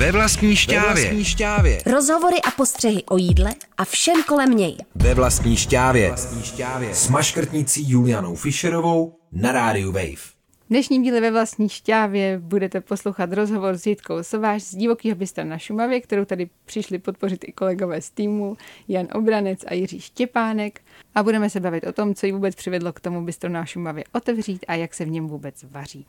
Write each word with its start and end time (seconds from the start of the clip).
Ve 0.00 0.12
vlastní 0.12 0.56
šťávě. 0.56 0.94
Ve 0.94 1.02
vlastní 1.02 1.24
šťávě. 1.24 1.78
Rozhovory 1.86 2.36
a 2.48 2.50
postřehy 2.50 3.02
o 3.04 3.16
jídle 3.16 3.54
a 3.78 3.84
všem 3.84 4.22
kolem 4.22 4.50
něj. 4.50 4.76
Ve 4.94 5.14
vlastní 5.14 5.56
šťávě. 5.56 6.08
Vlastní 6.08 6.42
šťávě. 6.42 6.94
S 6.94 7.08
maškrtnicí 7.08 7.90
Julianou 7.90 8.34
Fischerovou 8.34 9.18
na 9.32 9.52
rádiu 9.52 9.92
Wave. 9.92 10.16
V 10.16 10.34
dnešním 10.70 11.02
díle 11.02 11.20
ve 11.20 11.30
vlastní 11.30 11.68
šťávě 11.68 12.38
budete 12.38 12.80
poslouchat 12.80 13.32
rozhovor 13.32 13.78
s 13.78 13.86
Jitkou 13.86 14.22
Sováš 14.22 14.62
z 14.62 14.74
Divokého 14.74 15.16
bystra 15.16 15.44
na 15.44 15.58
Šumavě, 15.58 16.00
kterou 16.00 16.24
tady 16.24 16.50
přišli 16.64 16.98
podpořit 16.98 17.44
i 17.48 17.52
kolegové 17.52 18.00
z 18.00 18.10
týmu 18.10 18.56
Jan 18.88 19.08
Obranec 19.14 19.60
a 19.66 19.74
Jiří 19.74 20.00
Štěpánek. 20.00 20.80
A 21.14 21.22
budeme 21.22 21.50
se 21.50 21.60
bavit 21.60 21.86
o 21.86 21.92
tom, 21.92 22.14
co 22.14 22.26
ji 22.26 22.32
vůbec 22.32 22.54
přivedlo 22.54 22.92
k 22.92 23.00
tomu 23.00 23.24
bystro 23.24 23.50
na 23.50 23.64
Šumavě 23.64 24.04
otevřít 24.12 24.64
a 24.68 24.74
jak 24.74 24.94
se 24.94 25.04
v 25.04 25.10
něm 25.10 25.28
vůbec 25.28 25.64
vaří. 25.70 26.06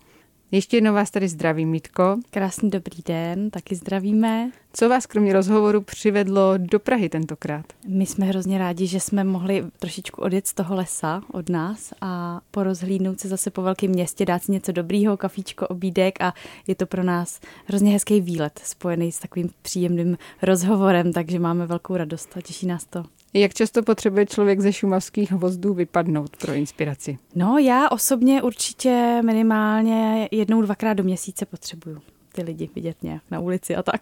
Ještě 0.54 0.77
jednou 0.77 0.93
vás 0.93 1.11
tady 1.11 1.27
zdraví, 1.27 1.65
Mítko. 1.65 2.18
Krásný 2.29 2.70
dobrý 2.70 2.97
den, 3.05 3.50
taky 3.50 3.75
zdravíme. 3.75 4.51
Co 4.73 4.89
vás 4.89 5.05
kromě 5.05 5.33
rozhovoru 5.33 5.82
přivedlo 5.82 6.54
do 6.57 6.79
Prahy 6.79 7.10
tentokrát? 7.10 7.65
My 7.87 8.05
jsme 8.05 8.25
hrozně 8.25 8.57
rádi, 8.57 8.87
že 8.87 9.00
jsme 9.00 9.24
mohli 9.24 9.64
trošičku 9.79 10.21
odjet 10.21 10.47
z 10.47 10.54
toho 10.54 10.75
lesa 10.75 11.21
od 11.32 11.50
nás 11.50 11.93
a 12.01 12.41
porozhlídnout 12.51 13.19
se 13.19 13.27
zase 13.27 13.51
po 13.51 13.61
velkém 13.61 13.91
městě, 13.91 14.25
dát 14.25 14.43
si 14.43 14.51
něco 14.51 14.71
dobrýho, 14.71 15.18
kafíčko, 15.18 15.68
obídek 15.68 16.21
a 16.21 16.33
je 16.68 16.75
to 16.75 16.86
pro 16.86 17.04
nás 17.04 17.39
hrozně 17.65 17.91
hezký 17.91 18.21
výlet 18.21 18.60
spojený 18.63 19.11
s 19.11 19.19
takovým 19.19 19.49
příjemným 19.61 20.18
rozhovorem, 20.41 21.13
takže 21.13 21.39
máme 21.39 21.65
velkou 21.65 21.97
radost 21.97 22.38
a 22.38 22.41
těší 22.41 22.68
nás 22.68 22.86
to. 22.86 23.04
Jak 23.33 23.53
často 23.53 23.83
potřebuje 23.83 24.25
člověk 24.25 24.61
ze 24.61 24.73
šumavských 24.73 25.31
hvozdů 25.31 25.73
vypadnout 25.73 26.37
pro 26.37 26.53
inspiraci? 26.53 27.17
No, 27.35 27.57
já 27.57 27.89
osobně 27.89 28.41
určitě 28.41 29.21
minimálně 29.25 30.29
jednou, 30.31 30.61
dvakrát 30.61 30.93
do 30.93 31.04
měsíce 31.04 31.45
potřebuju 31.45 32.02
ty 32.31 32.41
lidi 32.41 32.69
vidět 32.75 33.03
nějak 33.03 33.21
na 33.31 33.39
ulici 33.39 33.75
a 33.75 33.83
tak. 33.83 34.02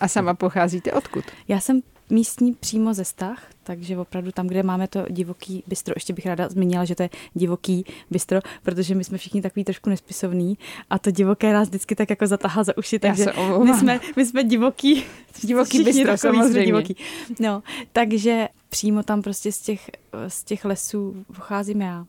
A 0.00 0.08
sama 0.08 0.34
pocházíte 0.34 0.92
odkud? 0.92 1.24
Já 1.48 1.60
jsem 1.60 1.80
místní 2.10 2.52
přímo 2.52 2.94
ze 2.94 3.04
Stach, 3.04 3.42
takže 3.62 3.98
opravdu 3.98 4.32
tam, 4.32 4.46
kde 4.46 4.62
máme 4.62 4.88
to 4.88 5.04
divoký 5.10 5.64
bistro, 5.66 5.92
ještě 5.96 6.12
bych 6.12 6.26
ráda 6.26 6.48
zmínila, 6.48 6.84
že 6.84 6.94
to 6.94 7.02
je 7.02 7.10
divoký 7.34 7.84
bistro, 8.10 8.40
protože 8.62 8.94
my 8.94 9.04
jsme 9.04 9.18
všichni 9.18 9.42
takový 9.42 9.64
trošku 9.64 9.90
nespisovní 9.90 10.58
a 10.90 10.98
to 10.98 11.10
divoké 11.10 11.52
nás 11.52 11.68
vždycky 11.68 11.94
tak 11.94 12.10
jako 12.10 12.26
zatahá 12.26 12.64
za 12.64 12.78
uši, 12.78 12.98
takže 12.98 13.26
my 13.64 13.74
jsme, 13.74 14.00
my 14.16 14.26
jsme 14.26 14.44
divoký, 14.44 15.04
divoký 15.42 15.84
bistro, 15.84 16.16
samozřejmě. 16.16 16.66
Divoký. 16.66 16.96
No, 17.40 17.62
takže 17.92 18.48
přímo 18.70 19.02
tam 19.02 19.22
prostě 19.22 19.52
z 19.52 19.60
těch, 19.60 19.90
z 20.28 20.44
těch 20.44 20.64
lesů 20.64 21.24
pocházím 21.36 21.80
já. 21.80 22.06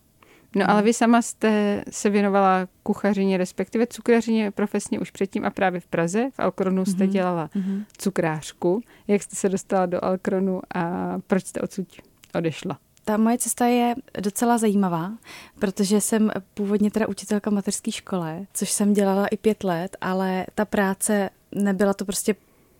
No 0.55 0.69
ale 0.69 0.81
vy 0.81 0.93
sama 0.93 1.21
jste 1.21 1.83
se 1.89 2.09
věnovala 2.09 2.67
kuchařině, 2.83 3.37
respektive 3.37 3.87
cukrařině 3.87 4.51
profesně 4.51 4.99
už 4.99 5.11
předtím 5.11 5.45
a 5.45 5.49
právě 5.49 5.79
v 5.79 5.87
Praze. 5.87 6.29
V 6.31 6.39
Alkronu 6.39 6.85
jste 6.85 7.03
mm-hmm. 7.03 7.09
dělala 7.09 7.47
mm-hmm. 7.55 7.85
cukrářku. 7.97 8.81
Jak 9.07 9.23
jste 9.23 9.35
se 9.35 9.49
dostala 9.49 9.85
do 9.85 10.05
Alkronu 10.05 10.61
a 10.75 11.15
proč 11.27 11.45
jste 11.45 11.61
odsud 11.61 11.87
odešla? 12.35 12.79
Ta 13.05 13.17
moje 13.17 13.37
cesta 13.37 13.65
je 13.65 13.95
docela 14.19 14.57
zajímavá, 14.57 15.11
protože 15.59 16.01
jsem 16.01 16.31
původně 16.53 16.91
teda 16.91 17.07
učitelka 17.07 17.49
mateřské 17.49 17.91
škole, 17.91 18.45
což 18.53 18.71
jsem 18.71 18.93
dělala 18.93 19.27
i 19.27 19.37
pět 19.37 19.63
let, 19.63 19.97
ale 20.01 20.45
ta 20.55 20.65
práce 20.65 21.29
nebyla 21.51 21.93
to 21.93 22.05
prostě 22.05 22.35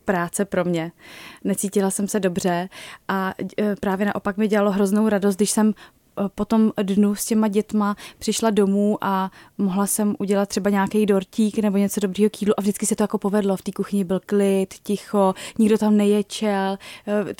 práce 0.06 0.46
pro 0.46 0.66
mě. 0.66 0.92
Necítila 1.44 1.92
jsem 1.92 2.08
se 2.08 2.20
dobře 2.20 2.70
a 3.08 3.34
e, 3.60 3.76
právě 3.76 4.06
naopak 4.06 4.38
mi 4.38 4.48
dělalo 4.48 4.72
hroznou 4.72 5.10
radost, 5.10 5.36
když 5.36 5.52
jsem 5.52 5.74
po 6.36 6.46
tom 6.46 6.72
dnu 6.84 7.16
s 7.16 7.26
těma 7.26 7.48
dětma 7.48 7.96
přišla 8.18 8.50
domů 8.50 8.98
a 9.02 9.32
mohla 9.58 9.88
jsem 9.88 10.16
udělat 10.20 10.50
třeba 10.50 10.70
nějaký 10.70 11.06
dortík 11.06 11.58
nebo 11.60 11.78
něco 11.78 12.00
dobrýho 12.00 12.30
k 12.30 12.42
jídlu 12.42 12.54
a 12.58 12.62
vždycky 12.62 12.86
se 12.86 12.96
to 12.96 13.04
jako 13.04 13.18
povedlo. 13.18 13.58
V 13.58 13.62
té 13.62 13.72
kuchyni 13.72 14.04
byl 14.04 14.22
klid, 14.26 14.74
ticho, 14.84 15.34
nikdo 15.60 15.78
tam 15.78 15.98
neječel, 15.98 16.78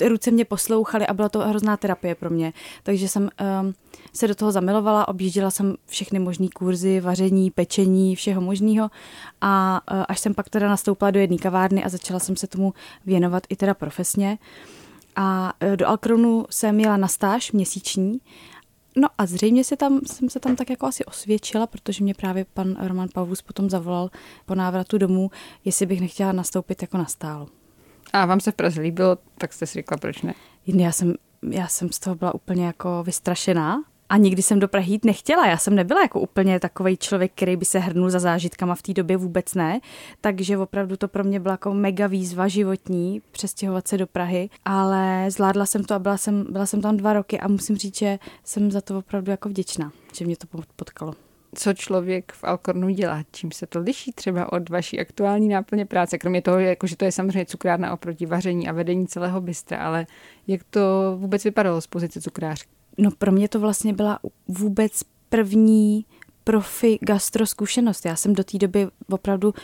eh, 0.00 0.08
ruce 0.08 0.30
mě 0.30 0.44
poslouchaly 0.44 1.06
a 1.06 1.14
byla 1.14 1.28
to 1.28 1.38
hrozná 1.38 1.76
terapie 1.76 2.14
pro 2.14 2.30
mě. 2.30 2.52
Takže 2.82 3.08
jsem 3.08 3.22
um, 3.22 3.74
se 4.12 4.28
do 4.28 4.34
toho 4.34 4.52
zamilovala, 4.52 5.08
objížděla 5.08 5.50
jsem 5.50 5.74
všechny 5.86 6.18
možné 6.18 6.46
kurzy, 6.54 7.00
vaření, 7.00 7.50
pečení, 7.50 8.16
všeho 8.16 8.40
možného 8.40 8.90
a 9.40 9.80
uh, 9.92 10.04
až 10.08 10.20
jsem 10.20 10.34
pak 10.34 10.48
teda 10.48 10.68
nastoupila 10.68 11.10
do 11.10 11.20
jedné 11.20 11.36
kavárny 11.36 11.84
a 11.84 11.88
začala 11.88 12.20
jsem 12.20 12.36
se 12.36 12.46
tomu 12.46 12.74
věnovat 13.06 13.42
i 13.48 13.56
teda 13.56 13.74
profesně. 13.74 14.38
A 15.16 15.52
do 15.76 15.88
Alkronu 15.88 16.44
jsem 16.50 16.80
jela 16.80 16.96
na 16.96 17.08
stáž 17.08 17.52
měsíční 17.52 18.20
No 18.96 19.08
a 19.18 19.26
zřejmě 19.26 19.64
se 19.64 19.76
tam, 19.76 20.00
jsem 20.06 20.30
se 20.30 20.40
tam 20.40 20.56
tak 20.56 20.70
jako 20.70 20.86
asi 20.86 21.04
osvědčila, 21.04 21.66
protože 21.66 22.04
mě 22.04 22.14
právě 22.14 22.44
pan 22.54 22.76
Roman 22.86 23.08
Pavus 23.14 23.42
potom 23.42 23.70
zavolal 23.70 24.10
po 24.46 24.54
návratu 24.54 24.98
domů, 24.98 25.30
jestli 25.64 25.86
bych 25.86 26.00
nechtěla 26.00 26.32
nastoupit 26.32 26.82
jako 26.82 26.98
na 26.98 27.06
stálo. 27.06 27.48
A 28.12 28.26
vám 28.26 28.40
se 28.40 28.52
v 28.52 28.54
Praze 28.54 28.80
líbilo, 28.80 29.18
tak 29.38 29.52
jste 29.52 29.66
si 29.66 29.72
řekla, 29.74 29.96
proč 29.96 30.22
ne? 30.22 30.34
Já 30.66 30.92
jsem, 30.92 31.14
já 31.50 31.68
jsem 31.68 31.92
z 31.92 31.98
toho 31.98 32.16
byla 32.16 32.34
úplně 32.34 32.66
jako 32.66 33.02
vystrašená, 33.02 33.82
a 34.12 34.16
nikdy 34.16 34.42
jsem 34.42 34.58
do 34.58 34.68
Prahy 34.68 34.92
jít 34.92 35.04
nechtěla. 35.04 35.46
Já 35.46 35.56
jsem 35.56 35.74
nebyla 35.74 36.02
jako 36.02 36.20
úplně 36.20 36.60
takový 36.60 36.96
člověk, 36.96 37.32
který 37.34 37.56
by 37.56 37.64
se 37.64 37.78
hrnul 37.78 38.10
za 38.10 38.18
zážitkama 38.18 38.74
v 38.74 38.82
té 38.82 38.92
době 38.92 39.16
vůbec 39.16 39.54
ne. 39.54 39.80
Takže 40.20 40.58
opravdu 40.58 40.96
to 40.96 41.08
pro 41.08 41.24
mě 41.24 41.40
byla 41.40 41.52
jako 41.52 41.74
mega 41.74 42.06
výzva 42.06 42.48
životní 42.48 43.22
přestěhovat 43.32 43.88
se 43.88 43.98
do 43.98 44.06
Prahy. 44.06 44.50
Ale 44.64 45.30
zvládla 45.30 45.66
jsem 45.66 45.84
to 45.84 45.94
a 45.94 45.98
byla 45.98 46.16
jsem, 46.16 46.46
byla 46.50 46.66
jsem 46.66 46.80
tam 46.80 46.96
dva 46.96 47.12
roky 47.12 47.40
a 47.40 47.48
musím 47.48 47.76
říct, 47.76 47.98
že 47.98 48.18
jsem 48.44 48.70
za 48.70 48.80
to 48.80 48.98
opravdu 48.98 49.30
jako 49.30 49.48
vděčná, 49.48 49.92
že 50.14 50.24
mě 50.24 50.36
to 50.36 50.46
potkalo 50.76 51.14
co 51.54 51.74
člověk 51.74 52.32
v 52.32 52.44
Alkornu 52.44 52.90
dělá, 52.90 53.22
čím 53.32 53.52
se 53.52 53.66
to 53.66 53.78
liší 53.78 54.12
třeba 54.12 54.52
od 54.52 54.68
vaší 54.68 55.00
aktuální 55.00 55.48
náplně 55.48 55.86
práce, 55.86 56.18
kromě 56.18 56.42
toho, 56.42 56.58
jako, 56.58 56.86
že 56.86 56.96
to 56.96 57.04
je 57.04 57.12
samozřejmě 57.12 57.46
cukrárna 57.46 57.92
oproti 57.92 58.26
vaření 58.26 58.68
a 58.68 58.72
vedení 58.72 59.06
celého 59.06 59.40
bystra, 59.40 59.78
ale 59.78 60.06
jak 60.46 60.60
to 60.70 60.80
vůbec 61.16 61.44
vypadalo 61.44 61.80
z 61.80 61.86
pozice 61.86 62.20
cukrářky? 62.20 62.71
No 62.98 63.10
pro 63.10 63.32
mě 63.32 63.48
to 63.48 63.60
vlastně 63.60 63.92
byla 63.92 64.18
vůbec 64.48 65.02
první 65.28 66.04
profi 66.44 66.98
gastro 67.02 67.46
zkušenost. 67.46 68.04
Já 68.06 68.16
jsem 68.16 68.34
do 68.34 68.44
té 68.44 68.58
doby 68.58 68.88
opravdu 69.10 69.54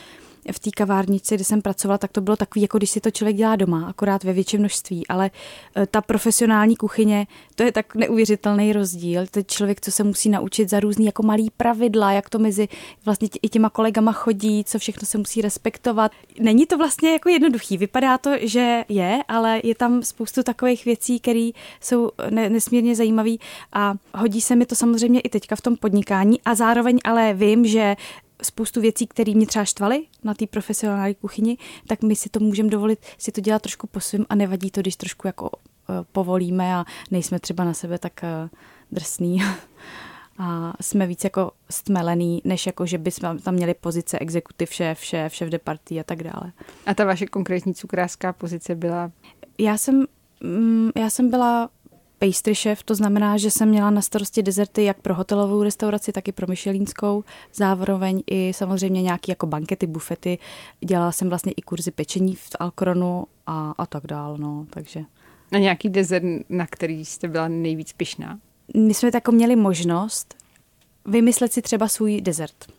v 0.51 0.59
té 0.59 0.69
kavárnici, 0.71 1.35
kde 1.35 1.43
jsem 1.43 1.61
pracovala, 1.61 1.97
tak 1.97 2.11
to 2.11 2.21
bylo 2.21 2.35
takový, 2.35 2.61
jako 2.61 2.77
když 2.77 2.89
si 2.89 3.01
to 3.01 3.11
člověk 3.11 3.37
dělá 3.37 3.55
doma, 3.55 3.87
akorát 3.87 4.23
ve 4.23 4.33
větším 4.33 4.59
množství, 4.59 5.07
ale 5.07 5.31
e, 5.77 5.85
ta 5.85 6.01
profesionální 6.01 6.75
kuchyně, 6.75 7.27
to 7.55 7.63
je 7.63 7.71
tak 7.71 7.95
neuvěřitelný 7.95 8.73
rozdíl. 8.73 9.27
To 9.31 9.39
je 9.39 9.43
člověk, 9.43 9.81
co 9.81 9.91
se 9.91 10.03
musí 10.03 10.29
naučit 10.29 10.69
za 10.69 10.79
různý 10.79 11.05
jako 11.05 11.23
malý 11.23 11.51
pravidla, 11.57 12.11
jak 12.11 12.29
to 12.29 12.39
mezi 12.39 12.67
vlastně 13.05 13.29
i 13.41 13.49
těma 13.49 13.69
kolegama 13.69 14.11
chodí, 14.11 14.63
co 14.63 14.79
všechno 14.79 15.05
se 15.05 15.17
musí 15.17 15.41
respektovat. 15.41 16.11
Není 16.39 16.65
to 16.65 16.77
vlastně 16.77 17.11
jako 17.11 17.29
jednoduchý. 17.29 17.77
Vypadá 17.77 18.17
to, 18.17 18.31
že 18.41 18.83
je, 18.89 19.19
ale 19.27 19.61
je 19.63 19.75
tam 19.75 20.03
spoustu 20.03 20.43
takových 20.43 20.85
věcí, 20.85 21.19
které 21.19 21.49
jsou 21.81 22.11
nesmírně 22.29 22.95
zajímavé 22.95 23.31
a 23.73 23.93
hodí 24.15 24.41
se 24.41 24.55
mi 24.55 24.65
to 24.65 24.75
samozřejmě 24.75 25.19
i 25.19 25.29
teďka 25.29 25.55
v 25.55 25.61
tom 25.61 25.75
podnikání 25.77 26.41
a 26.45 26.55
zároveň 26.55 26.99
ale 27.03 27.33
vím, 27.33 27.65
že 27.65 27.95
spoustu 28.43 28.81
věcí, 28.81 29.07
které 29.07 29.33
mě 29.33 29.47
třeba 29.47 29.65
štvaly 29.65 30.05
na 30.23 30.33
té 30.33 30.47
profesionální 30.47 31.15
kuchyni, 31.15 31.57
tak 31.87 32.03
my 32.03 32.15
si 32.15 32.29
to 32.29 32.39
můžeme 32.39 32.69
dovolit 32.69 32.99
si 33.17 33.31
to 33.31 33.41
dělat 33.41 33.61
trošku 33.61 33.87
po 33.87 33.99
svým 33.99 34.25
a 34.29 34.35
nevadí 34.35 34.71
to, 34.71 34.81
když 34.81 34.95
trošku 34.95 35.27
jako 35.27 35.49
uh, 35.49 35.95
povolíme 36.11 36.75
a 36.75 36.85
nejsme 37.11 37.39
třeba 37.39 37.63
na 37.63 37.73
sebe 37.73 37.97
tak 37.97 38.21
uh, 38.23 38.49
drsný 38.91 39.41
a 40.37 40.73
jsme 40.81 41.07
víc 41.07 41.23
jako 41.23 41.51
stmelený, 41.69 42.41
než 42.43 42.65
jako, 42.65 42.85
že 42.85 42.97
bychom 42.97 43.39
tam 43.39 43.53
měli 43.53 43.73
pozice 43.73 44.19
exekutiv, 44.19 44.73
šéf, 44.73 45.03
šéf, 45.03 45.35
šéf 45.35 45.49
de 45.49 45.59
party 45.59 45.99
a 45.99 46.03
tak 46.03 46.23
dále. 46.23 46.51
A 46.85 46.93
ta 46.93 47.05
vaše 47.05 47.25
konkrétní 47.25 47.73
cukrářská 47.73 48.33
pozice 48.33 48.75
byla? 48.75 49.11
Já 49.57 49.77
jsem, 49.77 50.05
mm, 50.43 50.89
já 50.95 51.09
jsem 51.09 51.29
byla 51.29 51.69
pastry 52.19 52.55
chef, 52.55 52.83
to 52.83 52.95
znamená, 52.95 53.37
že 53.37 53.51
jsem 53.51 53.69
měla 53.69 53.89
na 53.89 54.01
starosti 54.01 54.43
dezerty 54.43 54.83
jak 54.83 55.01
pro 55.01 55.15
hotelovou 55.15 55.63
restauraci, 55.63 56.11
tak 56.11 56.27
i 56.27 56.31
pro 56.31 56.47
myšelínskou, 56.47 57.23
zároveň 57.53 58.23
i 58.31 58.53
samozřejmě 58.53 59.01
nějaký 59.01 59.31
jako 59.31 59.47
bankety, 59.47 59.87
bufety. 59.87 60.37
Dělala 60.85 61.11
jsem 61.11 61.29
vlastně 61.29 61.51
i 61.51 61.61
kurzy 61.61 61.91
pečení 61.91 62.35
v 62.35 62.49
Alkronu 62.59 63.25
a, 63.47 63.73
a 63.77 63.85
tak 63.85 64.07
dál, 64.07 64.37
no, 64.37 64.65
takže. 64.69 65.03
A 65.51 65.57
nějaký 65.57 65.89
dezert, 65.89 66.25
na 66.49 66.67
který 66.67 67.05
jste 67.05 67.27
byla 67.27 67.47
nejvíc 67.47 67.93
pyšná? 67.93 68.39
My 68.75 68.93
jsme 68.93 69.11
tako 69.11 69.31
měli 69.31 69.55
možnost 69.55 70.35
vymyslet 71.05 71.53
si 71.53 71.61
třeba 71.61 71.87
svůj 71.87 72.21
dezert 72.21 72.78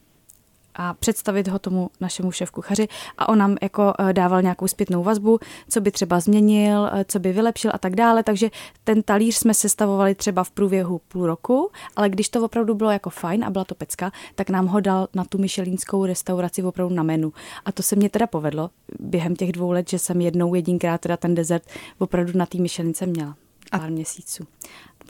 a 0.83 0.95
představit 0.95 1.49
ho 1.49 1.59
tomu 1.59 1.91
našemu 2.01 2.33
šéf 2.33 2.51
kuchaři 2.51 2.89
a 3.19 3.29
on 3.29 3.39
nám 3.39 3.57
jako 3.63 3.93
eh, 3.99 4.13
dával 4.13 4.43
nějakou 4.43 4.69
zpětnou 4.69 5.03
vazbu, 5.03 5.39
co 5.69 5.81
by 5.81 5.91
třeba 5.91 6.21
změnil, 6.21 6.91
eh, 6.93 7.05
co 7.09 7.19
by 7.19 7.33
vylepšil 7.33 7.71
a 7.75 7.79
tak 7.79 7.97
dále, 7.97 8.23
takže 8.23 8.51
ten 8.85 9.03
talíř 9.03 9.37
jsme 9.37 9.55
sestavovali 9.55 10.15
třeba 10.15 10.45
v 10.45 10.51
průběhu 10.51 11.01
půl 11.09 11.27
roku, 11.27 11.71
ale 11.97 12.09
když 12.09 12.29
to 12.29 12.45
opravdu 12.45 12.75
bylo 12.75 12.91
jako 12.91 13.11
fajn 13.11 13.45
a 13.45 13.51
byla 13.51 13.65
to 13.65 13.75
pecka, 13.75 14.13
tak 14.35 14.51
nám 14.51 14.67
ho 14.67 14.81
dal 14.81 15.09
na 15.15 15.25
tu 15.25 15.39
myšelínskou 15.39 16.07
restauraci 16.07 16.63
opravdu 16.63 16.95
na 16.95 17.03
menu. 17.03 17.33
A 17.65 17.73
to 17.73 17.83
se 17.83 17.97
mě 17.97 18.11
teda 18.11 18.27
povedlo. 18.27 18.71
Během 18.99 19.37
těch 19.37 19.53
dvou 19.53 19.71
let, 19.71 19.89
že 19.91 19.99
jsem 19.99 20.21
jednou 20.21 20.55
jedinkrát 20.55 21.01
teda 21.01 21.17
ten 21.17 21.35
dezert 21.35 21.63
opravdu 21.99 22.33
na 22.35 22.47
té 22.47 22.59
myšelince 22.59 23.07
měla. 23.07 23.37
Pár 23.71 23.83
a 23.83 23.87
měsíců 23.87 24.45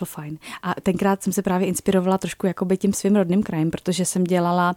bylo 0.01 0.07
fajn. 0.07 0.39
A 0.63 0.75
tenkrát 0.83 1.23
jsem 1.23 1.33
se 1.33 1.43
právě 1.43 1.69
inspirovala 1.69 2.19
trošku 2.19 2.47
jakoby 2.47 2.77
tím 2.77 2.93
svým 2.93 3.17
rodným 3.17 3.43
krajem, 3.43 3.71
protože 3.71 4.05
jsem 4.05 4.25
dělala 4.25 4.77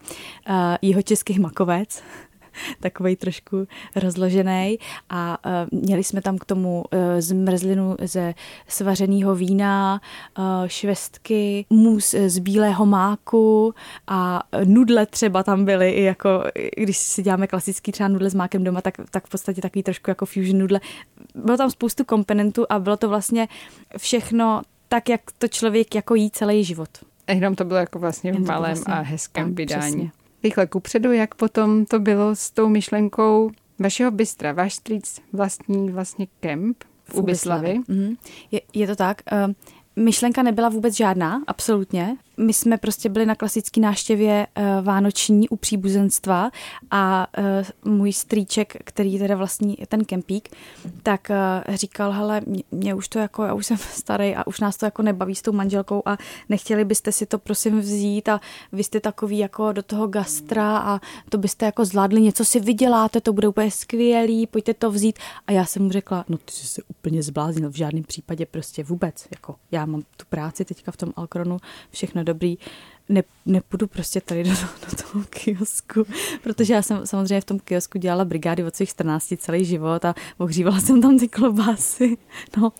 uh, 0.49 0.55
jeho 0.81 1.01
českých 1.01 1.39
makovec 1.39 2.03
takový 2.79 3.15
trošku 3.15 3.67
rozložený 3.95 4.77
a 5.09 5.37
uh, 5.45 5.79
měli 5.81 6.03
jsme 6.03 6.21
tam 6.21 6.37
k 6.37 6.45
tomu 6.45 6.83
uh, 6.93 6.99
zmrzlinu 7.19 7.95
ze 8.01 8.33
svařeného 8.67 9.35
vína, 9.35 10.01
uh, 10.37 10.67
švestky, 10.67 11.65
mus 11.69 12.15
z 12.27 12.39
bílého 12.39 12.85
máku 12.85 13.73
a 14.07 14.43
nudle 14.63 15.05
třeba 15.05 15.43
tam 15.43 15.65
byly, 15.65 15.89
i 15.91 16.03
jako 16.03 16.43
když 16.77 16.97
si 16.97 17.23
děláme 17.23 17.47
klasický 17.47 17.91
třeba 17.91 18.09
nudle 18.09 18.29
s 18.29 18.35
mákem 18.35 18.63
doma, 18.63 18.81
tak, 18.81 18.93
tak 19.11 19.27
v 19.27 19.29
podstatě 19.29 19.61
takový 19.61 19.83
trošku 19.83 20.11
jako 20.11 20.25
fusion 20.25 20.57
nudle. 20.57 20.79
Bylo 21.35 21.57
tam 21.57 21.71
spoustu 21.71 22.05
komponentů 22.05 22.65
a 22.69 22.79
bylo 22.79 22.97
to 22.97 23.09
vlastně 23.09 23.47
všechno 23.97 24.61
tak, 24.93 25.09
jak 25.09 25.21
to 25.37 25.47
člověk 25.47 25.95
jako 25.95 26.15
jí 26.15 26.31
celý 26.31 26.63
život. 26.63 26.89
A 27.27 27.31
jenom 27.31 27.55
to 27.55 27.65
bylo 27.65 27.79
jako 27.79 27.99
vlastně 27.99 28.33
v 28.33 28.39
malém 28.39 28.71
vlastně, 28.71 28.93
a 28.93 29.01
hezkém 29.01 29.45
tak, 29.45 29.53
vydání. 29.53 29.81
Přesně. 29.81 30.11
Rychle 30.43 30.67
kupředu, 30.67 31.11
jak 31.11 31.35
potom 31.35 31.85
to 31.85 31.99
bylo 31.99 32.35
s 32.35 32.51
tou 32.51 32.69
myšlenkou 32.69 33.51
vašeho 33.79 34.11
bystra, 34.11 34.51
váš 34.51 34.73
strýc 34.73 35.21
vlastní 35.33 35.91
vlastně 35.91 36.27
kemp 36.39 36.83
v 37.05 37.15
Ubislavy. 37.15 37.79
Mm-hmm. 37.79 38.17
Je, 38.51 38.61
je 38.73 38.87
to 38.87 38.95
tak. 38.95 39.21
Uh, 39.31 39.53
myšlenka 39.95 40.43
nebyla 40.43 40.69
vůbec 40.69 40.95
žádná, 40.95 41.43
absolutně 41.47 42.17
my 42.37 42.53
jsme 42.53 42.77
prostě 42.77 43.09
byli 43.09 43.25
na 43.25 43.35
klasické 43.35 43.81
náštěvě 43.81 44.47
uh, 44.57 44.85
vánoční 44.85 45.49
u 45.49 45.55
příbuzenstva 45.55 46.51
a 46.91 47.27
uh, 47.83 47.93
můj 47.93 48.13
strýček, 48.13 48.77
který 48.83 49.19
teda 49.19 49.35
vlastní 49.35 49.77
ten 49.87 50.05
kempík, 50.05 50.49
tak 51.03 51.27
uh, 51.29 51.75
říkal, 51.75 52.11
hele, 52.11 52.41
mě, 52.45 52.63
mě 52.71 52.95
už 52.95 53.07
to 53.07 53.19
jako, 53.19 53.43
já 53.43 53.53
už 53.53 53.65
jsem 53.65 53.77
starý 53.91 54.35
a 54.35 54.47
už 54.47 54.59
nás 54.59 54.77
to 54.77 54.85
jako 54.85 55.01
nebaví 55.01 55.35
s 55.35 55.41
tou 55.41 55.51
manželkou 55.51 56.01
a 56.05 56.17
nechtěli 56.49 56.85
byste 56.85 57.11
si 57.11 57.25
to 57.25 57.39
prosím 57.39 57.79
vzít 57.79 58.29
a 58.29 58.41
vy 58.71 58.83
jste 58.83 58.99
takový 58.99 59.37
jako 59.37 59.71
do 59.71 59.83
toho 59.83 60.07
gastra 60.07 60.77
a 60.77 60.99
to 61.29 61.37
byste 61.37 61.65
jako 61.65 61.85
zvládli, 61.85 62.21
něco 62.21 62.45
si 62.45 62.59
vyděláte, 62.59 63.21
to 63.21 63.33
bude 63.33 63.47
úplně 63.47 63.71
skvělý, 63.71 64.47
pojďte 64.47 64.73
to 64.73 64.91
vzít. 64.91 65.19
A 65.47 65.51
já 65.51 65.65
jsem 65.65 65.83
mu 65.83 65.91
řekla, 65.91 66.25
no 66.29 66.37
ty 66.37 66.51
jsi 66.53 66.67
se 66.67 66.81
úplně 66.87 67.23
zbláznil, 67.23 67.69
v 67.69 67.75
žádném 67.75 68.03
případě 68.03 68.45
prostě 68.45 68.83
vůbec, 68.83 69.27
jako 69.31 69.55
já 69.71 69.85
mám 69.85 70.01
tu 70.01 70.25
práci 70.29 70.65
teďka 70.65 70.91
v 70.91 70.97
tom 70.97 71.13
Alkronu, 71.15 71.57
všechno 71.91 72.22
dobrý, 72.23 72.57
ne, 73.09 73.23
nepůjdu 73.45 73.87
prostě 73.87 74.21
tady 74.21 74.43
do, 74.43 74.49
do 74.49 75.03
toho 75.03 75.25
kiosku, 75.29 76.05
protože 76.43 76.73
já 76.73 76.81
jsem 76.81 77.07
samozřejmě 77.07 77.41
v 77.41 77.45
tom 77.45 77.59
kiosku 77.59 77.97
dělala 77.97 78.25
brigády 78.25 78.63
od 78.63 78.75
svých 78.75 78.89
14 78.89 79.33
celý 79.37 79.65
život 79.65 80.05
a 80.05 80.15
ohřívala 80.37 80.79
jsem 80.79 81.01
tam 81.01 81.19
ty 81.19 81.27
klobásy. 81.27 82.17
No. 82.57 82.71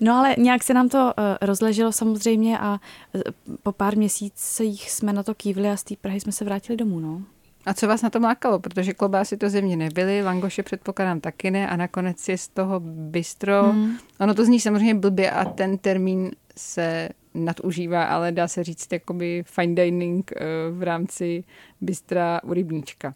no 0.00 0.14
ale 0.14 0.34
nějak 0.38 0.62
se 0.62 0.74
nám 0.74 0.88
to 0.88 0.98
uh, 0.98 1.12
rozleželo 1.40 1.92
samozřejmě 1.92 2.58
a 2.58 2.80
uh, 3.12 3.22
po 3.62 3.72
pár 3.72 3.96
měsících 3.96 4.90
jsme 4.90 5.12
na 5.12 5.22
to 5.22 5.34
kývli 5.34 5.70
a 5.70 5.76
z 5.76 5.82
té 5.82 5.94
Prahy 6.00 6.20
jsme 6.20 6.32
se 6.32 6.44
vrátili 6.44 6.76
domů. 6.76 7.00
No. 7.00 7.22
A 7.66 7.74
co 7.74 7.88
vás 7.88 8.02
na 8.02 8.10
tom 8.10 8.22
lákalo? 8.22 8.58
Protože 8.58 8.94
klobásy 8.94 9.36
to 9.36 9.50
země 9.50 9.76
nebyly, 9.76 10.22
langoše 10.22 10.62
předpokládám 10.62 11.20
taky 11.20 11.50
ne 11.50 11.68
a 11.68 11.76
nakonec 11.76 12.28
je 12.28 12.38
z 12.38 12.48
toho 12.48 12.80
bistro. 12.84 13.62
Hmm. 13.62 13.96
Ono 14.20 14.34
to 14.34 14.44
zní 14.44 14.60
samozřejmě 14.60 14.94
blbě 14.94 15.30
a 15.30 15.44
ten 15.44 15.78
termín 15.78 16.30
se 16.56 17.08
nadužívá, 17.34 18.04
ale 18.04 18.32
dá 18.32 18.48
se 18.48 18.64
říct 18.64 18.92
jakoby 18.92 19.42
fine 19.46 19.74
dining 19.74 20.32
eh, 20.36 20.44
v 20.70 20.82
rámci 20.82 21.44
bystra 21.80 22.40
u 22.44 22.52
rybníčka. 22.52 23.14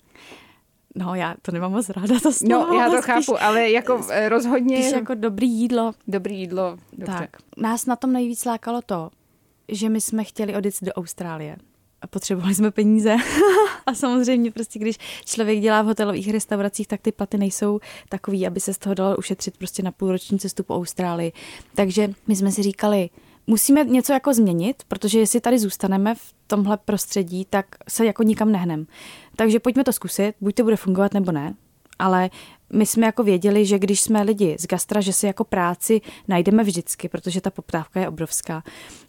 No, 0.94 1.14
já 1.14 1.34
to 1.42 1.52
nemám 1.52 1.72
moc 1.72 1.88
ráda, 1.88 2.20
to 2.20 2.32
slovo. 2.32 2.66
No, 2.66 2.74
já 2.80 2.90
to 2.90 3.02
spíš, 3.02 3.06
chápu, 3.06 3.42
ale 3.42 3.70
jako 3.70 4.06
eh, 4.10 4.28
rozhodně... 4.28 4.82
Spíš 4.82 4.92
jako 4.92 5.14
dobrý 5.14 5.50
jídlo. 5.50 5.92
Dobrý 6.08 6.38
jídlo, 6.38 6.78
dobře. 6.92 7.18
Tak, 7.18 7.36
nás 7.56 7.86
na 7.86 7.96
tom 7.96 8.12
nejvíc 8.12 8.44
lákalo 8.44 8.82
to, 8.82 9.10
že 9.68 9.88
my 9.88 10.00
jsme 10.00 10.24
chtěli 10.24 10.56
odjet 10.56 10.74
do 10.82 10.92
Austrálie. 10.92 11.56
A 12.02 12.06
potřebovali 12.06 12.54
jsme 12.54 12.70
peníze. 12.70 13.16
a 13.86 13.94
samozřejmě 13.94 14.50
prostě, 14.50 14.78
když 14.78 14.98
člověk 15.24 15.60
dělá 15.60 15.82
v 15.82 15.86
hotelových 15.86 16.30
restauracích, 16.30 16.88
tak 16.88 17.00
ty 17.00 17.12
platy 17.12 17.38
nejsou 17.38 17.80
takový, 18.08 18.46
aby 18.46 18.60
se 18.60 18.74
z 18.74 18.78
toho 18.78 18.94
dalo 18.94 19.16
ušetřit 19.16 19.58
prostě 19.58 19.82
na 19.82 19.92
půlroční 19.92 20.38
cestu 20.38 20.64
po 20.64 20.76
Austrálii. 20.76 21.32
Takže 21.74 22.10
my 22.26 22.36
jsme 22.36 22.52
si 22.52 22.62
říkali, 22.62 23.10
musíme 23.46 23.84
něco 23.84 24.12
jako 24.12 24.34
změnit, 24.34 24.82
protože 24.88 25.18
jestli 25.18 25.40
tady 25.40 25.58
zůstaneme 25.58 26.14
v 26.14 26.34
tomhle 26.46 26.76
prostředí, 26.76 27.46
tak 27.50 27.66
se 27.88 28.06
jako 28.06 28.22
nikam 28.22 28.52
nehnem. 28.52 28.86
Takže 29.36 29.60
pojďme 29.60 29.84
to 29.84 29.92
zkusit, 29.92 30.34
buď 30.40 30.54
to 30.54 30.62
bude 30.62 30.76
fungovat 30.76 31.14
nebo 31.14 31.32
ne, 31.32 31.54
ale 31.98 32.30
my 32.72 32.86
jsme 32.86 33.06
jako 33.06 33.22
věděli, 33.22 33.66
že 33.66 33.78
když 33.78 34.00
jsme 34.00 34.22
lidi 34.22 34.56
z 34.60 34.66
gastra, 34.66 35.00
že 35.00 35.12
si 35.12 35.26
jako 35.26 35.44
práci 35.44 36.00
najdeme 36.28 36.64
vždycky, 36.64 37.08
protože 37.08 37.40
ta 37.40 37.50
poptávka 37.50 38.00
je 38.00 38.08
obrovská. 38.08 38.62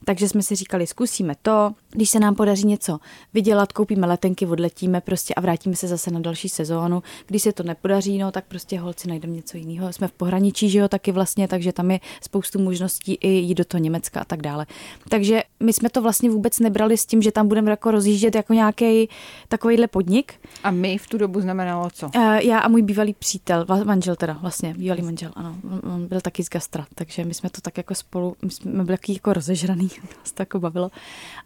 Takže 0.06 0.30
jsme 0.30 0.44
si 0.44 0.56
říkali, 0.56 0.88
zkusíme 0.88 1.36
to, 1.42 1.74
když 1.94 2.10
se 2.10 2.20
nám 2.20 2.36
podaří 2.36 2.68
něco 2.68 3.00
vydělat, 3.34 3.74
koupíme 3.74 4.08
letenky, 4.08 4.46
odletíme 4.46 5.02
prostě 5.02 5.34
a 5.34 5.42
vrátíme 5.42 5.76
se 5.76 5.88
zase 5.88 6.12
na 6.12 6.20
další 6.20 6.50
sezónu. 6.50 7.04
Když 7.28 7.42
se 7.42 7.54
to 7.54 7.64
nepodaří, 7.64 8.18
no 8.18 8.32
tak 8.32 8.46
prostě 8.46 8.80
holci 8.80 9.08
najdeme 9.08 9.34
něco 9.34 9.58
jiného. 9.58 9.94
Jsme 9.94 10.08
v 10.08 10.12
pohraničí, 10.12 10.70
že 10.70 10.80
jo, 10.80 10.88
taky 10.88 11.12
vlastně, 11.12 11.48
takže 11.48 11.74
tam 11.74 11.92
je 11.92 12.00
spoustu 12.22 12.60
možností 12.60 13.14
i 13.14 13.30
jít 13.30 13.56
do 13.56 13.66
toho 13.66 13.82
Německa 13.84 14.20
a 14.20 14.26
tak 14.26 14.42
dále. 14.42 14.66
Takže 15.10 15.44
my 15.60 15.74
jsme 15.74 15.90
to 15.90 16.02
vlastně 16.02 16.30
vůbec 16.30 16.60
nebrali 16.60 16.98
s 16.98 17.06
tím, 17.06 17.22
že 17.22 17.32
tam 17.32 17.48
budeme 17.48 17.72
jako 17.72 17.92
rozjíždět 17.92 18.36
jako 18.36 18.54
nějaký 18.54 19.10
takovýhle 19.48 19.88
podnik. 19.88 20.34
A 20.64 20.72
my 20.72 20.98
v 20.98 21.08
tu 21.08 21.18
dobu 21.18 21.42
znamenalo 21.42 21.90
co? 21.94 22.06
Uh, 22.16 22.36
já 22.36 22.60
a 22.60 22.68
můj 22.68 22.82
bývalý 22.82 23.14
přítel, 23.14 23.66
manžel 23.84 24.16
teda, 24.16 24.38
vlastně, 24.42 24.74
bývalý 24.74 25.02
manžel, 25.02 25.32
ano, 25.36 25.56
on 25.96 26.08
byl 26.08 26.22
taky 26.22 26.44
z 26.44 26.50
gastra, 26.50 26.88
takže 26.96 27.26
my 27.26 27.34
jsme 27.34 27.50
to 27.50 27.62
tak 27.62 27.78
jako 27.78 27.96
spolu, 27.96 28.36
my 28.42 28.52
jsme 28.52 28.84
byli 28.84 28.98
jako 29.10 29.34
rozežraný, 29.34 29.90
nás 30.20 30.32
to 30.32 30.42
jako 30.42 30.60
bavilo. 30.60 30.92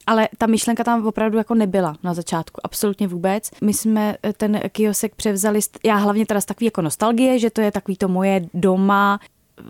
Ale 0.07 0.29
ta 0.38 0.48
myšlenka 0.48 0.84
tam 0.84 1.07
opravdu 1.07 1.38
jako 1.38 1.56
nebyla 1.56 1.95
na 2.04 2.13
začátku, 2.13 2.62
absolutně 2.63 3.07
vůbec. 3.07 3.51
My 3.62 3.74
jsme 3.74 4.18
eh, 4.24 4.34
ten 4.34 4.60
kiosek 4.69 5.16
převzali, 5.16 5.60
já 5.86 5.95
hlavně 5.95 6.25
teda 6.25 6.42
z 6.42 6.45
takový 6.45 6.66
jako 6.66 6.81
nostalgie, 6.81 7.39
že 7.39 7.50
to 7.50 7.62
je 7.62 7.72
takový 7.72 7.98
to 7.98 8.07
moje 8.07 8.42
doma, 8.54 9.19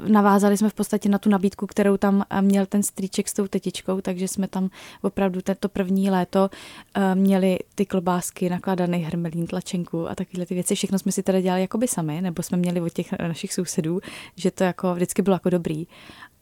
navázali 0.08 0.58
jsme 0.58 0.70
v 0.70 0.74
podstatě 0.74 1.10
na 1.10 1.18
tu 1.18 1.30
nabídku, 1.30 1.68
kterou 1.68 1.98
tam 1.98 2.24
eh, 2.30 2.42
měl 2.42 2.66
ten 2.66 2.84
strýček 2.84 3.28
s 3.28 3.34
tou 3.34 3.48
tetičkou, 3.48 4.02
takže 4.02 4.28
jsme 4.28 4.48
tam 4.48 4.70
opravdu 5.02 5.42
tento 5.42 5.70
první 5.70 6.10
léto 6.10 6.50
eh, 6.94 7.16
měli 7.16 7.60
ty 7.76 7.86
klobásky, 7.86 8.50
nakladaný 8.50 8.98
hermelín, 8.98 9.48
tlačenku 9.48 10.10
a 10.10 10.16
takovéhle 10.16 10.46
ty 10.46 10.54
věci. 10.54 10.76
Všechno 10.76 11.00
jsme 11.00 11.12
si 11.12 11.24
teda 11.24 11.42
dělali 11.42 11.62
jakoby 11.62 11.88
sami, 11.88 12.22
nebo 12.22 12.44
jsme 12.44 12.58
měli 12.58 12.82
od 12.82 12.94
těch 12.94 13.12
našich 13.20 13.54
sousedů, 13.54 14.00
že 14.36 14.52
to 14.52 14.64
jako 14.64 14.96
vždycky 14.96 15.22
bylo 15.22 15.36
jako 15.36 15.50
dobrý. 15.50 15.88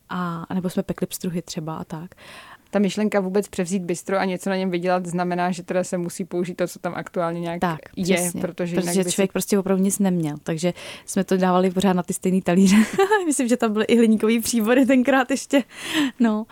A, 0.10 0.45
nebo 0.54 0.69
jsme 0.69 0.83
pekli 0.83 1.07
pstruhy 1.07 1.42
třeba 1.42 1.78
a 1.78 1.83
tak 1.83 2.16
ta 2.75 2.80
myšlenka 2.80 3.19
vůbec 3.19 3.48
převzít 3.48 3.83
bistro 3.83 4.19
a 4.19 4.25
něco 4.25 4.50
na 4.50 4.56
něm 4.56 4.72
vydělat 4.72 5.06
znamená, 5.06 5.51
že 5.51 5.63
teda 5.63 5.83
se 5.83 5.98
musí 5.98 6.25
použít 6.25 6.56
to, 6.56 6.68
co 6.68 6.80
tam 6.80 6.94
aktuálně 6.95 7.39
nějak 7.39 7.60
tak, 7.60 7.80
je, 7.95 8.16
přesně, 8.16 8.42
protože, 8.42 8.75
protože 8.75 9.04
člověk 9.04 9.31
si... 9.31 9.33
prostě 9.33 9.60
opravdu 9.60 9.83
nic 9.83 10.00
neměl, 10.00 10.36
takže 10.44 10.74
jsme 11.06 11.24
to 11.24 11.38
dávali 11.38 11.72
pořád 11.72 11.94
na 11.94 12.04
ty 12.04 12.13
stejné 12.13 12.42
talíře. 12.42 12.75
Myslím, 13.26 13.47
že 13.47 13.57
tam 13.57 13.73
byly 13.73 13.85
i 13.85 13.97
hliníkový 13.97 14.40
příbory 14.40 14.85
tenkrát 14.85 15.31
ještě. 15.31 15.64
No 16.19 16.45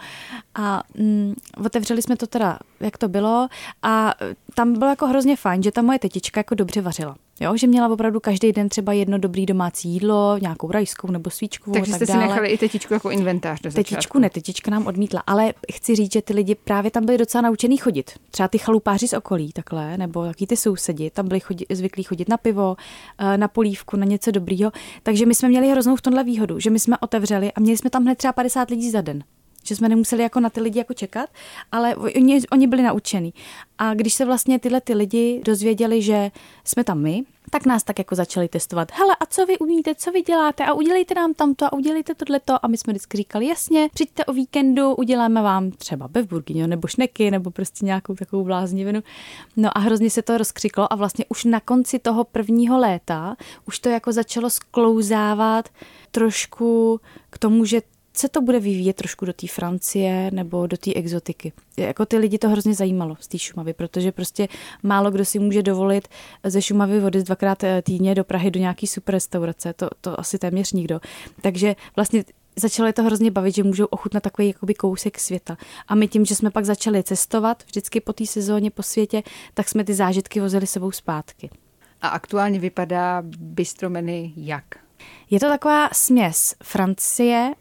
a 0.55 0.83
mm, 0.97 1.33
otevřeli 1.65 2.01
jsme 2.01 2.17
to 2.17 2.27
teda, 2.27 2.59
jak 2.79 2.97
to 2.97 3.07
bylo 3.07 3.47
a 3.81 4.13
tam 4.55 4.74
bylo 4.74 4.89
jako 4.89 5.07
hrozně 5.07 5.36
fajn, 5.36 5.63
že 5.63 5.71
ta 5.71 5.81
moje 5.81 6.00
tetička 6.00 6.39
jako 6.39 6.55
dobře 6.55 6.81
vařila. 6.81 7.15
Jo, 7.41 7.57
že 7.57 7.67
měla 7.67 7.89
opravdu 7.89 8.19
každý 8.19 8.51
den 8.51 8.69
třeba 8.69 8.93
jedno 8.93 9.17
dobrý 9.17 9.45
domácí 9.45 9.89
jídlo, 9.89 10.37
nějakou 10.41 10.71
rajskou 10.71 11.11
nebo 11.11 11.29
svíčkovou. 11.29 11.73
Takže 11.73 11.91
tak 11.91 11.97
jste 11.97 12.05
dále. 12.05 12.21
si 12.21 12.27
nechali 12.27 12.49
i 12.49 12.57
tetičku 12.57 12.93
jako 12.93 13.09
inventář 13.09 13.61
do 13.61 13.71
začátku. 13.71 13.89
Tetičku 13.89 14.19
ne, 14.19 14.29
tetička 14.29 14.71
nám 14.71 14.87
odmítla, 14.87 15.23
ale 15.27 15.53
chci 15.73 15.95
říct, 15.95 16.13
že 16.13 16.21
ty 16.21 16.33
lidi 16.33 16.55
právě 16.55 16.91
tam 16.91 17.05
byli 17.05 17.17
docela 17.17 17.41
naučený 17.41 17.77
chodit. 17.77 18.11
Třeba 18.31 18.47
ty 18.47 18.57
chalupáři 18.57 19.07
z 19.07 19.13
okolí 19.13 19.51
takhle, 19.53 19.97
nebo 19.97 20.25
taky 20.25 20.47
ty 20.47 20.57
sousedi, 20.57 21.09
tam 21.09 21.27
byli 21.27 21.39
chodit, 21.39 21.65
zvyklí 21.71 22.03
chodit 22.03 22.29
na 22.29 22.37
pivo, 22.37 22.75
eh, 23.17 23.37
na 23.37 23.47
polívku, 23.47 23.97
na 23.97 24.05
něco 24.05 24.31
dobrýho. 24.31 24.71
Takže 25.03 25.25
my 25.25 25.35
jsme 25.35 25.49
měli 25.49 25.69
hroznou 25.69 25.95
v 25.95 26.01
tomhle 26.01 26.23
výhodu, 26.23 26.59
že 26.59 26.69
my 26.69 26.79
jsme 26.79 26.97
otevřeli 26.97 27.51
a 27.51 27.59
měli 27.59 27.77
jsme 27.77 27.89
tam 27.89 28.03
hned 28.03 28.17
třeba 28.17 28.33
50 28.33 28.69
lidí 28.69 28.91
za 28.91 29.01
den 29.01 29.23
že 29.63 29.75
jsme 29.75 29.89
nemuseli 29.89 30.24
jako 30.24 30.39
na 30.39 30.50
ty 30.50 30.62
lidi 30.62 30.79
jako 30.79 30.93
čekat, 30.93 31.29
ale 31.72 31.96
oni, 31.96 32.41
oni 32.51 32.67
byli 32.67 32.84
naučení. 32.84 33.34
A 33.77 33.93
když 33.93 34.13
se 34.13 34.25
vlastně 34.25 34.60
tyhle 34.60 34.82
ty 34.82 34.93
lidi 34.93 35.41
dozvěděli, 35.46 36.01
že 36.01 36.32
jsme 36.63 36.84
tam 36.84 37.00
my, 37.00 37.24
tak 37.50 37.65
nás 37.65 37.84
tak 37.84 38.00
jako 38.00 38.15
začali 38.15 38.48
testovat. 38.48 38.91
Hele, 38.93 39.15
a 39.20 39.25
co 39.25 39.46
vy 39.46 39.58
umíte, 39.58 39.96
co 39.96 40.12
vy 40.12 40.22
děláte 40.22 40.65
a 40.65 40.74
udělejte 40.74 41.15
nám 41.15 41.34
tamto 41.34 41.65
a 41.65 41.74
udělejte 41.74 42.15
tohleto. 42.15 42.65
A 42.65 42.67
my 42.67 42.77
jsme 42.77 42.93
vždycky 42.93 43.17
říkali, 43.17 43.48
jasně, 43.48 43.89
přijďte 43.93 44.25
o 44.25 44.34
víkendu, 44.34 44.96
uděláme 44.96 45.41
vám 45.41 45.72
třeba 45.72 46.08
bevburgyňo 46.08 46.67
nebo 46.67 46.88
šneky 46.88 47.32
nebo 47.32 47.51
prostě 47.51 47.86
nějakou 47.86 48.15
takovou 48.15 48.43
bláznivinu. 48.43 49.03
No 49.58 49.77
a 49.77 49.79
hrozně 49.79 50.10
se 50.10 50.22
to 50.22 50.38
rozkřiklo 50.38 50.93
a 50.93 50.96
vlastně 50.96 51.25
už 51.29 51.43
na 51.43 51.60
konci 51.60 52.00
toho 52.00 52.24
prvního 52.24 52.77
léta 52.77 53.36
už 53.67 53.79
to 53.79 53.89
jako 53.89 54.12
začalo 54.12 54.50
sklouzávat 54.50 55.70
trošku 56.12 57.00
k 57.29 57.38
tomu, 57.38 57.65
že 57.65 57.82
se 58.13 58.29
to 58.29 58.41
bude 58.41 58.60
vyvíjet 58.60 58.96
trošku 58.96 59.25
do 59.25 59.34
té 59.34 59.48
Francie 59.48 60.32
nebo 60.34 60.67
do 60.67 60.77
té 60.77 60.93
exotiky. 60.93 61.53
Jako 61.77 62.05
ty 62.05 62.17
lidi 62.17 62.38
to 62.38 62.50
hrozně 62.50 62.74
zajímalo 62.74 63.17
z 63.20 63.27
té 63.27 63.39
Šumavy, 63.39 63.74
protože 63.74 64.12
prostě 64.12 64.48
málo 64.84 65.12
kdo 65.12 65.25
si 65.25 65.39
může 65.39 65.63
dovolit 65.63 66.08
ze 66.43 66.62
Šumavy 66.62 67.00
vody 67.00 67.24
dvakrát 67.24 67.63
eh, 67.63 67.82
týdně 67.82 68.15
do 68.15 68.24
Prahy 68.24 68.51
do 68.51 68.60
nějaký 68.60 68.88
super 68.88 69.15
restaurace, 69.15 69.74
to, 69.74 69.89
to 70.01 70.20
asi 70.20 70.39
téměř 70.39 70.72
nikdo. 70.72 71.01
Takže 71.41 71.75
vlastně 71.96 72.24
začalo 72.55 72.88
je 72.88 72.93
to 72.93 73.03
hrozně 73.03 73.32
bavit, 73.32 73.55
že 73.55 73.63
můžou 73.63 73.86
ochutnat 73.86 74.24
takový 74.24 74.48
jakoby 74.48 74.74
kousek 74.74 75.20
světa. 75.20 75.58
A 75.88 75.96
my 75.96 76.08
tím, 76.08 76.25
že 76.25 76.36
jsme 76.36 76.51
pak 76.51 76.65
začali 76.65 77.03
cestovat 77.03 77.63
vždycky 77.65 78.01
po 78.01 78.13
té 78.13 78.25
sezóně 78.25 78.72
po 78.72 78.84
světě, 78.84 79.24
tak 79.53 79.70
jsme 79.70 79.84
ty 79.84 79.93
zážitky 79.93 80.39
vozili 80.39 80.67
sebou 80.67 80.91
zpátky. 80.91 81.50
A 82.01 82.08
aktuálně 82.08 82.60
vypadá 82.60 83.24
bistromeny 83.38 84.34
jak? 84.36 84.65
Je 85.29 85.39
to 85.39 85.48
taková 85.50 85.89
směs 85.93 86.55
Francie, 86.63 87.53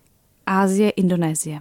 Ázie, 0.47 0.91
Indonésie. 0.91 1.61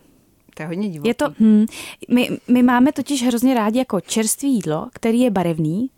To 0.55 0.63
je 0.63 0.67
hodně 0.67 0.89
divoký. 0.89 1.07
Je 1.07 1.13
to, 1.13 1.25
hm, 1.39 1.65
my, 2.09 2.29
my 2.47 2.63
máme 2.63 2.91
totiž 2.91 3.23
hrozně 3.23 3.53
rádi 3.53 3.79
jako 3.79 4.01
čerstvé 4.01 4.49
jídlo, 4.49 4.89
který 4.93 5.19
je 5.19 5.31
barevný 5.31 5.89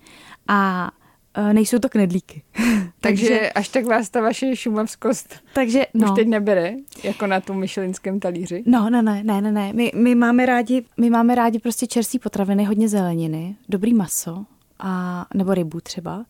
a 0.48 0.92
uh, 1.38 1.54
nejsou 1.54 1.80
to 1.80 1.90
knedlíky. 1.90 2.44
Takže 3.02 3.52
až 3.52 3.70
tak 3.70 3.86
vás 3.86 4.10
ta 4.10 4.22
vaše 4.22 4.56
šumavskost 4.56 5.36
takže, 5.54 5.86
no. 5.94 6.12
už 6.12 6.16
teď 6.16 6.28
nebere, 6.28 6.74
jako 7.04 7.28
na 7.28 7.42
tom 7.42 7.60
myšelinském 7.60 8.20
talíři? 8.20 8.63
no, 8.66 8.90
no, 8.90 9.02
ne, 9.02 9.24
ne, 9.24 9.42
ne, 9.42 9.52
ne. 9.52 9.74
My, 9.74 9.92
my, 9.96 10.16
máme 10.16 10.46
rádi, 10.46 10.86
my 10.98 11.10
máme 11.10 11.36
rádi 11.36 11.60
prostě 11.60 11.88
čerstvé 11.88 12.20
potraviny, 12.20 12.63
hodně 12.63 12.90
zeleniny, 12.90 13.56
dobrý 13.70 13.94
maso, 13.94 14.46
a, 14.80 15.25
nebo 15.34 15.53
rybu 15.53 15.82
třeba, 15.82 16.25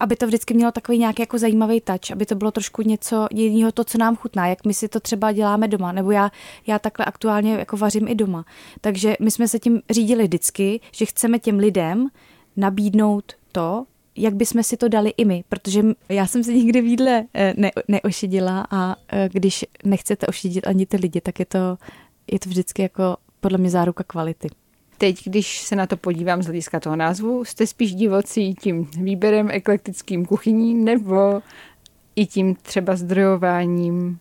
aby 0.00 0.16
to 0.16 0.26
vždycky 0.26 0.54
mělo 0.54 0.72
takový 0.72 0.98
nějaký 0.98 1.22
jako 1.22 1.38
zajímavý 1.38 1.80
touch, 1.80 2.10
aby 2.12 2.26
to 2.26 2.34
bylo 2.34 2.50
trošku 2.50 2.82
něco 2.82 3.26
jiného, 3.30 3.72
to, 3.72 3.84
co 3.84 3.98
nám 3.98 4.16
chutná, 4.16 4.46
jak 4.46 4.64
my 4.64 4.74
si 4.74 4.88
to 4.88 5.00
třeba 5.00 5.32
děláme 5.32 5.68
doma, 5.68 5.92
nebo 5.92 6.10
já, 6.10 6.30
já 6.66 6.78
takhle 6.78 7.04
aktuálně 7.04 7.52
jako 7.54 7.76
vařím 7.76 8.08
i 8.08 8.14
doma. 8.14 8.44
Takže 8.80 9.16
my 9.20 9.30
jsme 9.30 9.48
se 9.48 9.58
tím 9.58 9.82
řídili 9.90 10.24
vždycky, 10.24 10.80
že 10.92 11.06
chceme 11.06 11.38
těm 11.38 11.58
lidem 11.58 12.08
nabídnout 12.56 13.32
to, 13.52 13.84
jak 14.16 14.34
bychom 14.34 14.62
si 14.62 14.76
to 14.76 14.88
dali 14.88 15.10
i 15.16 15.24
my, 15.24 15.44
protože 15.48 15.82
já 16.08 16.26
jsem 16.26 16.44
se 16.44 16.52
nikdy 16.52 16.80
v 16.80 16.86
jídle 16.86 17.24
eh, 17.34 17.54
ne, 17.56 17.70
neošidila 17.88 18.66
a 18.70 18.96
eh, 19.08 19.28
když 19.32 19.64
nechcete 19.84 20.26
ošidit 20.26 20.66
ani 20.66 20.86
ty 20.86 20.96
lidi, 20.96 21.20
tak 21.20 21.38
je 21.38 21.46
to, 21.46 21.78
je 22.32 22.38
to 22.38 22.48
vždycky 22.48 22.82
jako 22.82 23.16
podle 23.40 23.58
mě 23.58 23.70
záruka 23.70 24.04
kvality. 24.04 24.48
Teď, 24.98 25.24
když 25.24 25.60
se 25.60 25.76
na 25.76 25.86
to 25.86 25.96
podívám 25.96 26.42
z 26.42 26.46
hlediska 26.46 26.80
toho 26.80 26.96
názvu, 26.96 27.44
jste 27.44 27.66
spíš 27.66 27.94
divocí 27.94 28.54
tím 28.54 28.90
výběrem 29.00 29.50
eklektickým 29.50 30.26
kuchyní 30.26 30.74
nebo 30.74 31.42
i 32.16 32.26
tím 32.26 32.54
třeba 32.54 32.96
zdrojováním 32.96 34.18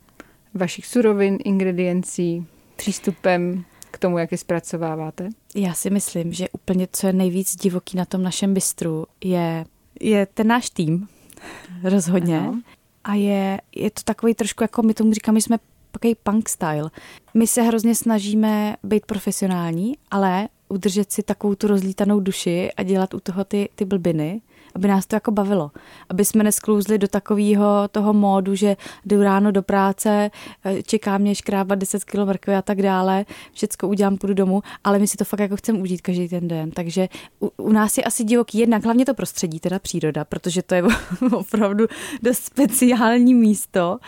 vašich 0.53 0.86
surovin, 0.86 1.38
ingrediencí, 1.43 2.46
přístupem 2.75 3.65
k 3.91 3.98
tomu, 3.98 4.17
jak 4.17 4.31
je 4.31 4.38
zpracováváte? 4.38 5.29
Já 5.55 5.74
si 5.74 5.89
myslím, 5.89 6.34
že 6.34 6.50
úplně 6.50 6.88
co 6.91 7.07
je 7.07 7.13
nejvíc 7.13 7.55
divoký 7.55 7.98
na 7.98 8.05
tom 8.05 8.24
našem 8.24 8.53
bistru 8.53 9.05
je, 9.24 9.65
je 10.00 10.25
ten 10.25 10.48
náš 10.48 10.69
tým, 10.69 11.07
rozhodně. 11.84 12.39
Ano. 12.39 12.62
A 13.03 13.13
je, 13.13 13.62
je 13.75 13.91
to 13.91 14.01
takový 14.03 14.34
trošku, 14.34 14.63
jako 14.63 14.81
my 14.81 14.93
tomu 14.93 15.13
říkáme, 15.13 15.39
že 15.39 15.43
jsme 15.43 15.57
takový 15.91 16.15
punk 16.15 16.50
style. 16.50 16.89
My 17.34 17.48
se 17.48 17.62
hrozně 17.62 17.96
snažíme 17.96 18.75
být 18.84 19.05
profesionální, 19.05 19.98
ale 20.12 20.48
udržet 20.69 21.12
si 21.12 21.24
takovou 21.24 21.55
tu 21.55 21.67
rozlítanou 21.67 22.19
duši 22.19 22.71
a 22.77 22.83
dělat 22.83 23.13
u 23.13 23.19
toho 23.19 23.43
ty, 23.43 23.69
ty 23.75 23.86
blbiny, 23.86 24.41
aby 24.75 24.88
nás 24.88 25.05
to 25.05 25.15
jako 25.15 25.31
bavilo. 25.31 25.71
Aby 26.09 26.25
jsme 26.25 26.43
nesklouzli 26.43 26.97
do 26.97 27.07
takového 27.07 27.88
toho 27.91 28.13
módu, 28.13 28.55
že 28.55 28.77
jdu 29.05 29.24
ráno 29.24 29.51
do 29.51 29.63
práce, 29.63 30.31
eh, 30.65 30.83
čeká 30.83 31.17
mě 31.17 31.36
škrábat 31.36 31.79
10 31.79 32.03
kg 32.03 32.15
mrkvy 32.25 32.55
a 32.55 32.62
tak 32.62 32.81
dále, 32.81 33.25
všecko 33.53 33.88
udělám, 33.88 34.17
půjdu 34.17 34.33
domů, 34.33 34.62
ale 34.83 35.00
my 35.00 35.07
si 35.07 35.17
to 35.17 35.25
fakt 35.25 35.39
jako 35.39 35.55
chceme 35.55 35.79
užít 35.79 36.01
každý 36.01 36.29
ten 36.29 36.47
den. 36.47 36.71
Takže 36.71 37.09
u, 37.41 37.51
u 37.57 37.71
nás 37.71 37.97
je 37.97 38.03
asi 38.03 38.24
divoký 38.24 38.57
jednak 38.57 38.83
hlavně 38.83 39.05
to 39.05 39.13
prostředí, 39.13 39.59
teda 39.59 39.79
příroda, 39.79 40.25
protože 40.25 40.62
to 40.62 40.75
je 40.75 40.83
opravdu 41.31 41.86
dost 42.21 42.43
speciální 42.43 43.33
místo. 43.33 44.00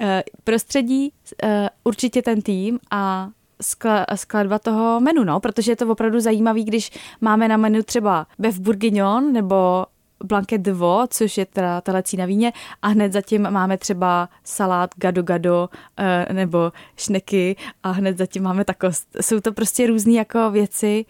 Eh, 0.00 0.22
Prostředí, 0.44 1.12
eh, 1.42 1.68
určitě 1.84 2.22
ten 2.22 2.42
tým 2.42 2.78
a 2.90 3.30
skla- 3.60 4.04
skladba 4.14 4.58
toho 4.58 5.00
menu, 5.00 5.24
no, 5.24 5.40
protože 5.40 5.72
je 5.72 5.76
to 5.76 5.88
opravdu 5.88 6.20
zajímavý, 6.20 6.64
když 6.64 6.90
máme 7.20 7.48
na 7.48 7.56
menu 7.56 7.82
třeba 7.82 8.26
beef 8.38 8.58
bourguignon 8.58 9.32
nebo 9.32 9.86
blanket 10.24 10.60
de 10.60 10.72
veau, 10.72 11.06
což 11.06 11.38
je 11.38 11.46
teda 11.46 11.80
telecí 11.80 12.16
na 12.16 12.26
víně 12.26 12.52
a 12.82 12.88
hned 12.88 13.12
zatím 13.12 13.50
máme 13.50 13.78
třeba 13.78 14.28
salát 14.44 14.90
gado 14.96 15.22
gado 15.22 15.68
eh, 15.96 16.32
nebo 16.32 16.72
šneky 16.96 17.56
a 17.82 17.90
hned 17.90 18.18
zatím 18.18 18.42
máme 18.42 18.64
takost. 18.64 19.16
Jsou 19.20 19.40
to 19.40 19.52
prostě 19.52 19.86
různé 19.86 20.12
jako 20.12 20.50
věci 20.50 21.04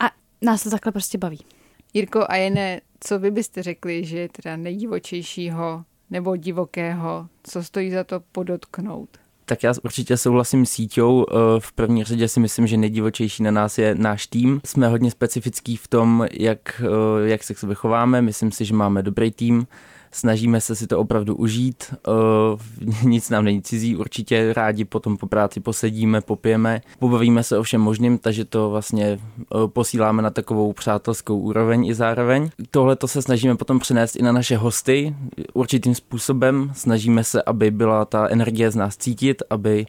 a 0.00 0.10
nás 0.42 0.62
to 0.62 0.70
takhle 0.70 0.92
prostě 0.92 1.18
baví. 1.18 1.44
Jirko 1.94 2.24
a 2.28 2.36
Jene, 2.36 2.80
co 3.00 3.18
vy 3.18 3.30
byste 3.30 3.62
řekli, 3.62 4.04
že 4.04 4.18
je 4.18 4.28
teda 4.28 4.56
nejdivočejšího 4.56 5.84
nebo 6.10 6.36
divokého, 6.36 7.28
co 7.42 7.62
stojí 7.62 7.90
za 7.90 8.04
to 8.04 8.20
podotknout? 8.32 9.08
Tak 9.48 9.62
já 9.62 9.72
určitě 9.82 10.16
souhlasím 10.16 10.66
s 10.66 10.70
síťou. 10.70 11.26
Eh, 11.30 11.34
V 11.60 11.72
první 11.72 12.04
řadě 12.04 12.28
si 12.28 12.40
myslím, 12.40 12.66
že 12.66 12.76
nejdivočejší 12.76 13.42
na 13.42 13.50
nás 13.50 13.78
je 13.78 13.94
náš 13.94 14.26
tým. 14.26 14.60
Jsme 14.64 14.88
hodně 14.88 15.10
specifický 15.10 15.76
v 15.76 15.88
tom, 15.88 16.26
jak, 16.32 16.82
eh, 16.84 17.28
jak 17.28 17.42
se 17.44 17.54
k 17.54 17.58
sobě 17.58 17.74
chováme. 17.74 18.22
Myslím 18.22 18.52
si, 18.52 18.64
že 18.64 18.74
máme 18.74 19.02
dobrý 19.02 19.30
tým. 19.30 19.66
Snažíme 20.18 20.60
se 20.60 20.76
si 20.76 20.86
to 20.86 20.98
opravdu 20.98 21.36
užít. 21.36 21.94
Eh, 21.94 22.08
Nic 23.04 23.30
nám 23.30 23.44
není 23.44 23.62
cizí. 23.62 23.96
Určitě 23.96 24.52
rádi 24.52 24.84
potom 24.84 25.16
po 25.16 25.26
práci 25.26 25.60
posedíme, 25.60 26.20
popijeme. 26.20 26.80
Pobavíme 26.98 27.42
se 27.42 27.58
o 27.58 27.62
všem 27.62 27.80
možným, 27.80 28.18
takže 28.18 28.44
to 28.44 28.70
vlastně 28.70 29.06
eh, 29.08 29.56
posíláme 29.66 30.22
na 30.22 30.30
takovou 30.30 30.72
přátelskou 30.72 31.38
úroveň 31.38 31.86
i 31.86 31.94
zároveň. 31.94 32.50
Tohle 32.70 32.96
to 32.96 33.08
se 33.08 33.22
snažíme 33.22 33.56
potom 33.56 33.78
přenést 33.78 34.16
i 34.16 34.22
na 34.22 34.32
naše 34.32 34.56
hosty 34.56 35.14
určitým 35.54 35.94
způsobem. 35.94 36.70
Snažíme 36.74 37.24
se, 37.24 37.42
aby 37.42 37.70
byla 37.70 38.04
ta 38.04 38.28
energie 38.28 38.70
z 38.70 38.76
nás 38.76 38.96
cítit, 38.96 39.42
aby 39.50 39.86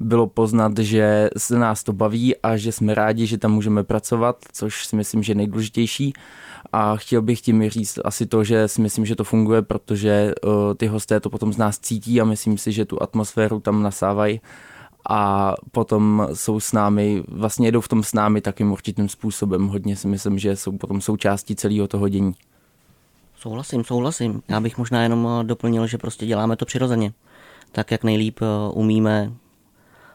bylo 0.00 0.26
poznat, 0.26 0.78
že 0.78 1.30
se 1.36 1.58
nás 1.58 1.82
to 1.82 1.92
baví 1.92 2.36
a 2.36 2.56
že 2.56 2.72
jsme 2.72 2.94
rádi, 2.94 3.26
že 3.26 3.38
tam 3.38 3.52
můžeme 3.52 3.84
pracovat, 3.84 4.36
což 4.52 4.86
si 4.86 4.96
myslím, 4.96 5.22
že 5.22 5.30
je 5.30 5.36
nejdůležitější. 5.36 6.12
A 6.72 6.96
chtěl 6.96 7.22
bych 7.22 7.40
tím 7.40 7.70
říct 7.70 7.98
asi 8.04 8.26
to, 8.26 8.44
že 8.44 8.68
si 8.68 8.80
myslím, 8.80 9.06
že 9.06 9.16
to 9.16 9.24
funguje, 9.24 9.62
protože 9.62 10.32
uh, 10.44 10.52
ty 10.76 10.86
hosté 10.86 11.20
to 11.20 11.30
potom 11.30 11.52
z 11.52 11.56
nás 11.56 11.78
cítí 11.78 12.20
a 12.20 12.24
myslím 12.24 12.58
si, 12.58 12.72
že 12.72 12.84
tu 12.84 13.02
atmosféru 13.02 13.60
tam 13.60 13.82
nasávají 13.82 14.40
a 15.08 15.54
potom 15.72 16.28
jsou 16.34 16.60
s 16.60 16.72
námi, 16.72 17.22
vlastně 17.28 17.68
jedou 17.68 17.80
v 17.80 17.88
tom 17.88 18.02
s 18.02 18.12
námi 18.12 18.40
takým 18.40 18.72
určitým 18.72 19.08
způsobem. 19.08 19.68
Hodně 19.68 19.96
si 19.96 20.08
myslím, 20.08 20.38
že 20.38 20.56
jsou 20.56 20.78
potom 20.78 21.00
součástí 21.00 21.56
celého 21.56 21.88
toho 21.88 22.08
dění. 22.08 22.34
Souhlasím, 23.36 23.84
souhlasím. 23.84 24.42
Já 24.48 24.60
bych 24.60 24.78
možná 24.78 25.02
jenom 25.02 25.28
eh, 25.28 25.44
doplnil, 25.44 25.86
že 25.86 25.98
prostě 25.98 26.26
děláme 26.26 26.56
to 26.56 26.64
přirozeně. 26.64 27.12
Tak, 27.72 27.90
jak 27.90 28.04
nejlíp 28.04 28.38
eh, 28.42 28.72
umíme 28.72 29.32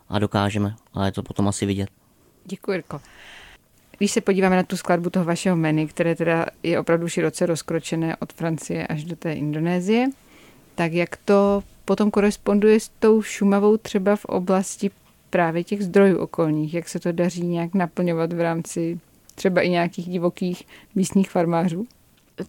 a 0.09 0.19
dokážeme. 0.19 0.75
A 0.93 1.05
je 1.05 1.11
to 1.11 1.23
potom 1.23 1.47
asi 1.47 1.65
vidět. 1.65 1.89
Děkuji, 2.45 2.71
Jirko. 2.71 3.01
Když 4.03 4.11
se 4.11 4.21
podíváme 4.21 4.55
na 4.55 4.63
tu 4.63 4.77
skladbu 4.77 5.09
toho 5.09 5.25
vašeho 5.25 5.55
menu, 5.55 5.87
které 5.87 6.15
teda 6.15 6.45
je 6.63 6.79
opravdu 6.79 7.07
široce 7.07 7.45
rozkročené 7.45 8.15
od 8.15 8.33
Francie 8.33 8.87
až 8.87 9.03
do 9.03 9.15
té 9.15 9.33
Indonésie, 9.33 10.09
tak 10.75 10.93
jak 10.93 11.17
to 11.25 11.63
potom 11.85 12.11
koresponduje 12.11 12.79
s 12.79 12.89
tou 12.99 13.21
Šumavou 13.21 13.77
třeba 13.77 14.15
v 14.15 14.25
oblasti 14.25 14.91
právě 15.29 15.63
těch 15.63 15.83
zdrojů 15.83 16.17
okolních, 16.17 16.73
jak 16.73 16.89
se 16.89 16.99
to 16.99 17.11
daří 17.11 17.47
nějak 17.47 17.73
naplňovat 17.73 18.33
v 18.33 18.41
rámci 18.41 18.99
třeba 19.35 19.61
i 19.61 19.69
nějakých 19.69 20.09
divokých 20.09 20.63
místních 20.95 21.29
farmářů? 21.29 21.87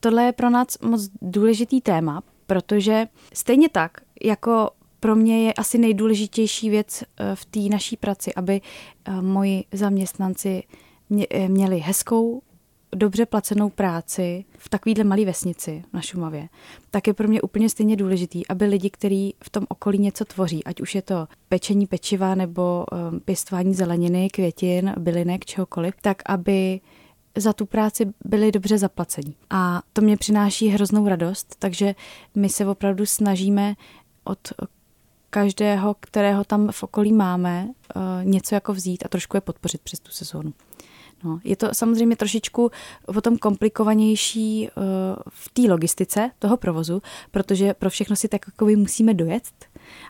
tohle 0.00 0.24
je 0.24 0.32
pro 0.32 0.50
nás 0.50 0.78
moc 0.78 1.08
důležitý 1.22 1.80
téma, 1.80 2.22
protože 2.46 3.06
stejně 3.32 3.68
tak, 3.68 3.92
jako 4.24 4.70
pro 5.00 5.16
mě 5.16 5.46
je 5.46 5.52
asi 5.52 5.78
nejdůležitější 5.78 6.70
věc 6.70 7.02
eh, 7.02 7.36
v 7.36 7.44
té 7.44 7.60
naší 7.60 7.96
práci, 7.96 8.34
aby 8.34 8.60
eh, 9.04 9.22
moji 9.22 9.64
zaměstnanci 9.72 10.62
eh, 11.20 11.48
měli 11.48 11.78
hezkou, 11.78 12.42
dobře 12.94 13.26
placenou 13.26 13.70
práci 13.70 14.44
v 14.58 14.68
takovýhle 14.68 15.04
malé 15.04 15.24
vesnici 15.24 15.84
na 15.92 16.00
Šumavě, 16.00 16.48
tak 16.90 17.06
je 17.06 17.14
pro 17.14 17.28
mě 17.28 17.42
úplně 17.42 17.68
stejně 17.68 17.96
důležitý, 17.96 18.46
aby 18.46 18.64
lidi, 18.64 18.90
kteří 18.90 19.34
v 19.44 19.50
tom 19.50 19.66
okolí 19.68 19.98
něco 19.98 20.24
tvoří, 20.24 20.64
ať 20.64 20.80
už 20.80 20.94
je 20.94 21.02
to 21.02 21.28
pečení 21.48 21.86
pečiva 21.86 22.34
nebo 22.34 22.84
um, 22.92 23.20
pěstování 23.20 23.74
zeleniny, 23.74 24.28
květin, 24.30 24.94
bylinek, 24.98 25.44
čehokoliv, 25.44 25.94
tak 26.00 26.22
aby 26.26 26.80
za 27.36 27.52
tu 27.52 27.66
práci 27.66 28.06
byli 28.24 28.52
dobře 28.52 28.78
zaplaceni. 28.78 29.34
A 29.50 29.82
to 29.92 30.02
mě 30.02 30.16
přináší 30.16 30.68
hroznou 30.68 31.08
radost, 31.08 31.56
takže 31.58 31.94
my 32.34 32.48
se 32.48 32.66
opravdu 32.66 33.06
snažíme 33.06 33.74
od 34.24 34.38
každého, 35.30 35.96
kterého 36.00 36.44
tam 36.44 36.68
v 36.72 36.82
okolí 36.82 37.12
máme, 37.12 37.68
eh, 37.68 38.00
něco 38.24 38.54
jako 38.54 38.72
vzít 38.72 39.04
a 39.04 39.08
trošku 39.08 39.36
je 39.36 39.40
podpořit 39.40 39.80
přes 39.80 40.00
tu 40.00 40.10
sezónu. 40.10 40.52
No, 41.24 41.40
je 41.44 41.56
to 41.56 41.68
samozřejmě 41.72 42.16
trošičku 42.16 42.70
potom 43.12 43.38
komplikovanější 43.38 44.68
uh, 44.76 44.82
v 45.28 45.48
té 45.48 45.62
logistice 45.62 46.30
toho 46.38 46.56
provozu, 46.56 47.02
protože 47.30 47.74
pro 47.74 47.90
všechno 47.90 48.16
si 48.16 48.28
tak 48.28 48.40
jako 48.46 48.66
musíme 48.66 49.14
dojet 49.14 49.42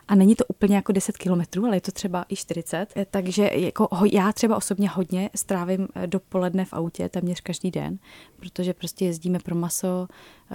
a 0.07 0.15
není 0.15 0.35
to 0.35 0.45
úplně 0.45 0.75
jako 0.75 0.91
10 0.91 1.17
kilometrů, 1.17 1.65
ale 1.65 1.77
je 1.77 1.81
to 1.81 1.91
třeba 1.91 2.25
i 2.29 2.35
40. 2.35 2.87
Eh, 2.95 3.05
Takže 3.11 3.49
jako 3.53 3.87
ho, 3.91 4.05
já 4.11 4.31
třeba 4.31 4.57
osobně 4.57 4.89
hodně 4.89 5.29
strávím 5.35 5.87
eh, 5.95 6.07
dopoledne 6.07 6.65
v 6.65 6.73
autě 6.73 7.09
téměř 7.09 7.41
každý 7.41 7.71
den, 7.71 7.97
protože 8.35 8.73
prostě 8.73 9.05
jezdíme 9.05 9.39
pro 9.39 9.55
maso, 9.55 10.07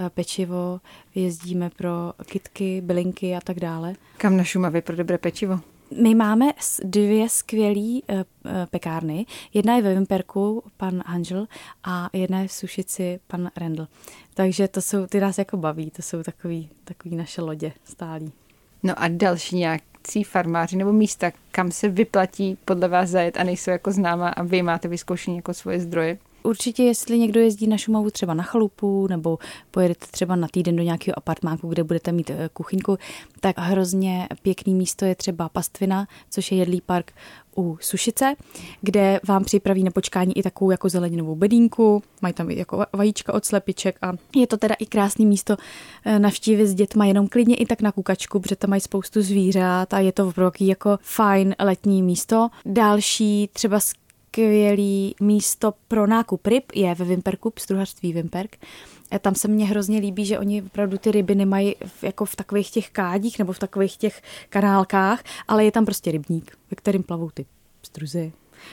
pečivo, 0.08 0.80
jezdíme 1.14 1.70
pro 1.70 2.12
kitky, 2.24 2.80
bylinky 2.80 3.36
a 3.36 3.40
tak 3.40 3.60
dále. 3.60 3.94
Kam 4.16 4.36
na 4.36 4.44
Šumavě 4.44 4.82
pro 4.82 4.96
dobré 4.96 5.18
pečivo? 5.18 5.60
My 5.98 6.14
máme 6.14 6.52
dvě 6.84 7.28
skvělé 7.28 8.00
uh, 8.08 8.22
pekárny. 8.70 9.26
Jedna 9.54 9.76
je 9.76 9.82
ve 9.82 9.94
Vimperku, 9.94 10.62
pan 10.76 11.02
Angel, 11.06 11.46
a 11.84 12.10
jedna 12.12 12.40
je 12.40 12.48
v 12.48 12.52
Sušici, 12.52 13.20
pan 13.26 13.50
Rendl. 13.56 13.88
Takže 14.34 14.68
to 14.68 14.82
jsou, 14.82 15.06
ty 15.06 15.20
nás 15.20 15.38
jako 15.38 15.56
baví, 15.56 15.90
to 15.90 16.02
jsou 16.02 16.22
takový, 16.22 16.70
takový 16.84 17.16
naše 17.16 17.42
lodě 17.42 17.72
stálí. 17.84 18.32
No 18.82 19.02
a 19.02 19.08
další 19.08 19.56
nějaký 19.56 20.24
farmáři 20.24 20.76
nebo 20.76 20.92
místa, 20.92 21.32
kam 21.50 21.70
se 21.70 21.88
vyplatí 21.88 22.58
podle 22.64 22.88
vás 22.88 23.10
zajet 23.10 23.36
a 23.36 23.44
nejsou 23.44 23.70
jako 23.70 23.92
známa 23.92 24.28
a 24.28 24.42
vy 24.42 24.62
máte 24.62 24.88
vyzkoušení 24.88 25.36
jako 25.36 25.54
svoje 25.54 25.80
zdroje? 25.80 26.18
Určitě, 26.42 26.82
jestli 26.82 27.18
někdo 27.18 27.40
jezdí 27.40 27.66
na 27.66 27.76
Šumavu 27.76 28.10
třeba 28.10 28.34
na 28.34 28.42
chalupu 28.42 29.06
nebo 29.06 29.38
pojedete 29.70 30.06
třeba 30.10 30.36
na 30.36 30.48
týden 30.48 30.76
do 30.76 30.82
nějakého 30.82 31.18
apartmánku, 31.18 31.68
kde 31.68 31.84
budete 31.84 32.12
mít 32.12 32.30
eh, 32.30 32.50
kuchyňku, 32.52 32.98
tak 33.40 33.58
hrozně 33.58 34.28
pěkný 34.42 34.74
místo 34.74 35.04
je 35.04 35.14
třeba 35.14 35.48
Pastvina, 35.48 36.08
což 36.30 36.52
je 36.52 36.58
jedlý 36.58 36.80
park 36.80 37.12
u 37.56 37.78
Sušice, 37.80 38.34
kde 38.80 39.20
vám 39.28 39.44
připraví 39.44 39.82
na 39.82 39.90
počkání 39.90 40.38
i 40.38 40.42
takovou 40.42 40.70
jako 40.70 40.88
zeleninovou 40.88 41.34
bedínku, 41.34 42.02
mají 42.22 42.34
tam 42.34 42.50
i 42.50 42.58
jako 42.58 42.84
vajíčka 42.92 43.34
od 43.34 43.44
slepiček 43.44 43.98
a 44.02 44.12
je 44.36 44.46
to 44.46 44.56
teda 44.56 44.74
i 44.78 44.86
krásné 44.86 45.24
místo 45.24 45.56
eh, 46.04 46.18
navštívit 46.18 46.66
s 46.66 46.74
dětma 46.74 47.06
jenom 47.06 47.28
klidně 47.28 47.56
i 47.56 47.66
tak 47.66 47.82
na 47.82 47.92
kukačku, 47.92 48.40
protože 48.40 48.56
tam 48.56 48.70
mají 48.70 48.80
spoustu 48.80 49.22
zvířat 49.22 49.94
a 49.94 49.98
je 49.98 50.12
to 50.12 50.28
opravdu 50.28 50.50
jako 50.60 50.98
fajn 51.02 51.54
letní 51.58 52.02
místo. 52.02 52.48
Další 52.66 53.50
třeba 53.52 53.80
skvělý 54.30 55.14
místo 55.20 55.74
pro 55.88 56.06
nákup 56.06 56.46
ryb 56.46 56.64
je 56.74 56.94
ve 56.94 57.04
Vimperku, 57.04 57.50
pstruhařství 57.50 58.12
Vimperk. 58.12 58.56
Tam 59.20 59.34
se 59.34 59.48
mně 59.48 59.66
hrozně 59.66 59.98
líbí, 59.98 60.24
že 60.24 60.38
oni 60.38 60.62
opravdu 60.62 60.98
ty 60.98 61.10
ryby 61.10 61.34
nemají 61.34 61.74
jako 62.02 62.24
v 62.24 62.36
takových 62.36 62.70
těch 62.70 62.90
kádích 62.90 63.38
nebo 63.38 63.52
v 63.52 63.58
takových 63.58 63.96
těch 63.96 64.22
kanálkách, 64.48 65.22
ale 65.48 65.64
je 65.64 65.72
tam 65.72 65.84
prostě 65.84 66.12
rybník, 66.12 66.56
ve 66.70 66.74
kterým 66.74 67.02
plavou 67.02 67.30
ty 67.30 67.46
struzy. 67.82 68.32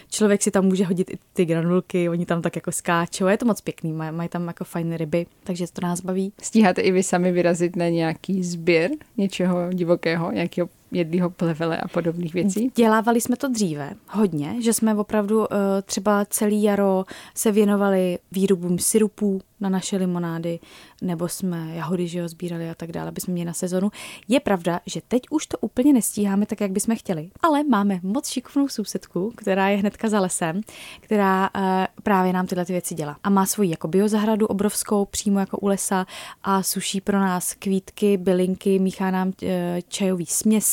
Člověk 0.09 0.43
si 0.43 0.51
tam 0.51 0.65
může 0.65 0.85
hodit 0.85 1.09
i 1.09 1.17
ty 1.33 1.45
granulky, 1.45 2.09
oni 2.09 2.25
tam 2.25 2.41
tak 2.41 2.55
jako 2.55 2.71
skáčou, 2.71 3.27
je 3.27 3.37
to 3.37 3.45
moc 3.45 3.61
pěkný, 3.61 3.93
mají, 3.93 4.11
mají 4.11 4.29
tam 4.29 4.47
jako 4.47 4.63
fajné 4.63 4.97
ryby, 4.97 5.25
takže 5.43 5.65
to 5.73 5.81
nás 5.81 6.01
baví. 6.01 6.33
Stíháte 6.41 6.81
i 6.81 6.91
vy 6.91 7.03
sami 7.03 7.31
vyrazit 7.31 7.75
na 7.75 7.89
nějaký 7.89 8.43
sběr 8.43 8.91
něčeho 9.17 9.73
divokého, 9.73 10.31
nějakého 10.31 10.69
jedlého 10.91 11.29
plevele 11.29 11.77
a 11.77 11.88
podobných 11.88 12.34
věcí? 12.34 12.72
Dělávali 12.75 13.22
jsme 13.22 13.36
to 13.36 13.48
dříve, 13.48 13.94
hodně, 14.10 14.56
že 14.62 14.74
jsme 14.74 14.96
opravdu 14.96 15.39
uh, 15.39 15.46
třeba 15.86 16.25
celý 16.29 16.63
jaro 16.63 17.06
se 17.36 17.51
věnovali 17.51 18.20
výrobům 18.32 18.79
syrupů 18.79 19.41
na 19.60 19.70
naše 19.70 19.98
limonády, 19.98 20.60
nebo 21.01 21.27
jsme 21.27 21.75
jahody, 21.75 22.08
že 22.08 22.20
jo, 22.20 22.27
sbírali 22.27 22.70
a 22.70 22.75
tak 22.75 22.91
dále, 22.91 23.08
aby 23.08 23.22
jsme 23.22 23.34
měli 23.34 23.46
na 23.46 23.53
sezonu. 23.53 23.91
Je 24.27 24.39
pravda, 24.39 24.79
že 24.86 25.01
teď 25.08 25.22
už 25.29 25.48
to 25.48 25.58
úplně 25.58 25.94
nestíháme 25.94 26.46
tak, 26.46 26.62
jak 26.62 26.72
bychom 26.72 26.96
chtěli, 26.96 27.29
ale 27.41 27.63
máme 27.63 28.00
moc 28.03 28.29
šikovnou 28.29 28.67
sousedku, 28.67 29.34
která 29.36 29.70
je 29.70 29.77
hnedka 29.77 30.10
za 30.10 30.20
lesem, 30.20 30.62
která 31.00 31.50
uh, 31.56 31.62
právě 32.03 32.34
nám 32.34 32.48
tyhle 32.48 32.65
ty 32.65 32.74
věci 32.74 32.96
dělá. 32.96 33.17
A 33.24 33.29
má 33.29 33.46
svoji 33.46 33.70
jako 33.70 33.88
biozahradu 33.88 34.48
obrovskou, 34.48 35.06
přímo 35.06 35.39
jako 35.39 35.58
u 35.58 35.67
lesa 35.67 36.06
a 36.44 36.63
suší 36.63 37.01
pro 37.01 37.20
nás 37.20 37.53
kvítky, 37.53 38.17
bylinky, 38.17 38.79
míchá 38.79 39.12
nám 39.12 39.27
uh, 39.27 39.50
čajový 39.88 40.25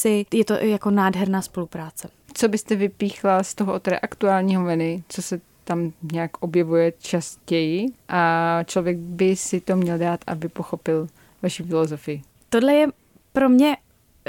směsi. 0.05 0.27
Je 0.33 0.45
to 0.45 0.55
jako 0.55 0.91
nádherná 0.91 1.43
spolupráce. 1.43 2.09
Co 2.35 2.49
byste 2.49 2.77
vypíchla 2.77 3.43
z 3.43 3.55
toho 3.55 3.81
teda 3.81 3.99
aktuálního 4.03 4.63
menu, 4.63 5.03
co 5.09 5.23
se 5.23 5.41
tam 5.65 5.93
nějak 6.13 6.43
objevuje 6.43 6.93
častěji 6.99 7.87
a 8.09 8.61
člověk 8.65 8.97
by 8.97 9.37
si 9.37 9.61
to 9.61 9.77
měl 9.77 9.99
dát, 9.99 10.21
aby 10.27 10.49
pochopil 10.49 11.09
vaši 11.43 11.63
filozofii? 11.63 12.23
Tohle 12.49 12.75
je 12.75 12.89
pro 13.33 13.49
mě 13.49 13.77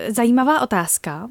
zajímavá 0.10 0.62
otázka, 0.62 1.30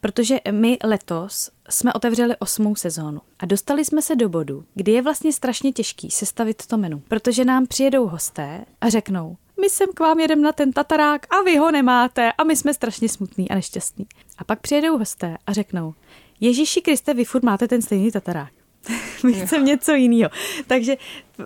protože 0.00 0.38
my 0.50 0.78
letos 0.84 1.50
jsme 1.70 1.92
otevřeli 1.92 2.36
osmou 2.38 2.74
sezónu 2.74 3.20
a 3.38 3.46
dostali 3.46 3.84
jsme 3.84 4.02
se 4.02 4.16
do 4.16 4.28
bodu, 4.28 4.64
kdy 4.74 4.92
je 4.92 5.02
vlastně 5.02 5.32
strašně 5.32 5.72
těžký 5.72 6.10
sestavit 6.10 6.66
to 6.66 6.76
menu, 6.76 7.02
protože 7.08 7.44
nám 7.44 7.66
přijedou 7.66 8.06
hosté 8.06 8.64
a 8.80 8.88
řeknou, 8.88 9.36
my 9.60 9.70
sem 9.70 9.88
k 9.94 10.00
vám 10.00 10.20
jedem 10.20 10.42
na 10.42 10.52
ten 10.52 10.72
tatarák 10.72 11.34
a 11.34 11.42
vy 11.42 11.56
ho 11.56 11.70
nemáte 11.70 12.32
a 12.32 12.44
my 12.44 12.56
jsme 12.56 12.74
strašně 12.74 13.08
smutní 13.08 13.50
a 13.50 13.54
nešťastní. 13.54 14.06
A 14.38 14.44
pak 14.44 14.60
přijedou 14.60 14.98
hosté 14.98 15.36
a 15.46 15.52
řeknou, 15.52 15.94
Ježíši 16.40 16.80
Kriste, 16.80 17.14
vy 17.14 17.24
furt 17.24 17.42
máte 17.42 17.68
ten 17.68 17.82
stejný 17.82 18.10
tatarák. 18.10 18.52
my 19.24 19.32
chceme 19.32 19.64
něco 19.64 19.92
jiného. 19.92 20.30
Takže 20.66 20.96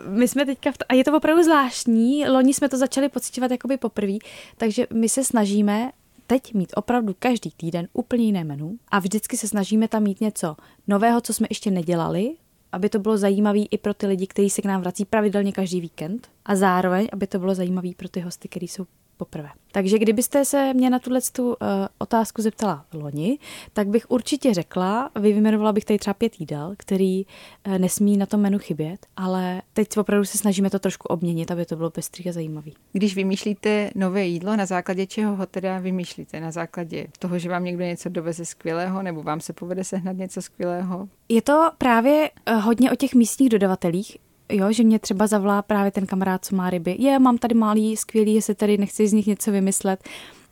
my 0.09 0.29
jsme 0.29 0.47
teďka, 0.47 0.73
v 0.73 0.79
t- 0.79 0.85
a 0.89 0.95
je 0.95 1.05
to 1.05 1.17
opravdu 1.17 1.43
zvláštní, 1.43 2.29
loni 2.29 2.55
jsme 2.55 2.69
to 2.69 2.79
začali 2.79 3.09
pocitovat 3.09 3.51
jakoby 3.51 3.77
poprvé, 3.77 4.17
takže 4.57 4.87
my 4.93 5.09
se 5.09 5.25
snažíme 5.25 5.91
teď 6.27 6.55
mít 6.55 6.73
opravdu 6.77 7.17
každý 7.19 7.51
týden 7.57 7.89
úplně 7.93 8.25
jiné 8.25 8.45
menu 8.45 8.79
a 8.89 8.99
vždycky 8.99 9.37
se 9.37 9.49
snažíme 9.49 9.89
tam 9.89 10.03
mít 10.03 10.21
něco 10.21 10.57
nového, 10.89 11.21
co 11.21 11.35
jsme 11.35 11.47
ještě 11.51 11.71
nedělali, 11.71 12.35
aby 12.73 12.89
to 12.89 12.99
bylo 12.99 13.19
zajímavé 13.19 13.59
i 13.59 13.79
pro 13.79 13.95
ty 13.95 14.07
lidi, 14.07 14.27
kteří 14.27 14.51
se 14.51 14.63
k 14.63 14.65
nám 14.65 14.81
vrací 14.81 15.05
pravidelně 15.05 15.53
každý 15.53 15.81
víkend 15.81 16.29
a 16.45 16.57
zároveň, 16.57 17.09
aby 17.13 17.27
to 17.27 17.39
bylo 17.39 17.55
zajímavé 17.55 17.89
pro 17.97 18.09
ty 18.09 18.21
hosty, 18.21 18.49
kteří 18.49 18.69
jsou 18.69 18.87
poprvé. 19.21 19.49
Takže 19.73 19.99
kdybyste 19.99 20.45
se 20.45 20.75
mě 20.75 20.91
na 20.91 20.99
tuhle 20.99 21.21
tu, 21.33 21.49
uh, 21.49 21.55
otázku 21.99 22.43
zeptala 22.43 22.85
loni, 22.95 23.39
tak 23.73 23.89
bych 23.89 24.11
určitě 24.11 24.55
řekla, 24.55 25.11
vyjmenovala 25.21 25.73
bych 25.73 25.85
tady 25.85 25.99
třeba 25.99 26.15
pět 26.15 26.41
jídel, 26.41 26.75
který 26.77 27.25
uh, 27.27 27.79
nesmí 27.79 28.17
na 28.17 28.27
tom 28.27 28.41
menu 28.41 28.59
chybět, 28.59 29.07
ale 29.17 29.63
teď 29.73 29.99
opravdu 29.99 30.25
se 30.25 30.39
snažíme 30.39 30.71
to 30.71 30.79
trošku 30.79 31.09
obměnit, 31.09 31.51
aby 31.51 31.67
to 31.67 31.77
bylo 31.77 31.91
pestrý 31.91 32.29
a 32.29 32.33
zajímavý. 32.33 32.75
Když 32.93 33.15
vymýšlíte 33.15 33.91
nové 33.95 34.27
jídlo, 34.27 34.57
na 34.57 34.67
základě 34.67 35.07
čeho 35.07 35.37
ho 35.37 35.47
teda 35.47 35.79
vymýšlíte? 35.79 36.41
Na 36.41 36.51
základě 36.51 37.07
toho, 37.19 37.39
že 37.39 37.49
vám 37.49 37.65
někdo 37.65 37.85
něco 37.85 38.09
doveze 38.09 38.45
skvělého, 38.45 39.03
nebo 39.03 39.23
vám 39.23 39.41
se 39.41 39.53
povede 39.53 39.85
sehnat 39.85 40.17
něco 40.17 40.43
skvělého? 40.43 41.09
Je 41.29 41.43
to 41.43 41.71
právě 41.79 42.31
uh, 42.51 42.61
hodně 42.61 42.91
o 42.93 42.97
těch 42.97 43.15
místních 43.15 43.49
dodavatelích, 43.49 44.17
jo, 44.51 44.73
že 44.73 44.85
mě 44.85 44.99
třeba 44.99 45.27
zavolá 45.27 45.63
právě 45.63 45.91
ten 45.91 46.07
kamarád, 46.07 46.45
co 46.45 46.57
má 46.57 46.71
ryby. 46.71 46.97
Je, 46.99 47.19
mám 47.19 47.39
tady 47.39 47.55
malý, 47.55 47.97
skvělý, 47.97 48.35
jestli 48.35 48.55
tady 48.55 48.79
nechci 48.79 49.09
z 49.09 49.13
nich 49.13 49.27
něco 49.27 49.53
vymyslet. 49.53 50.05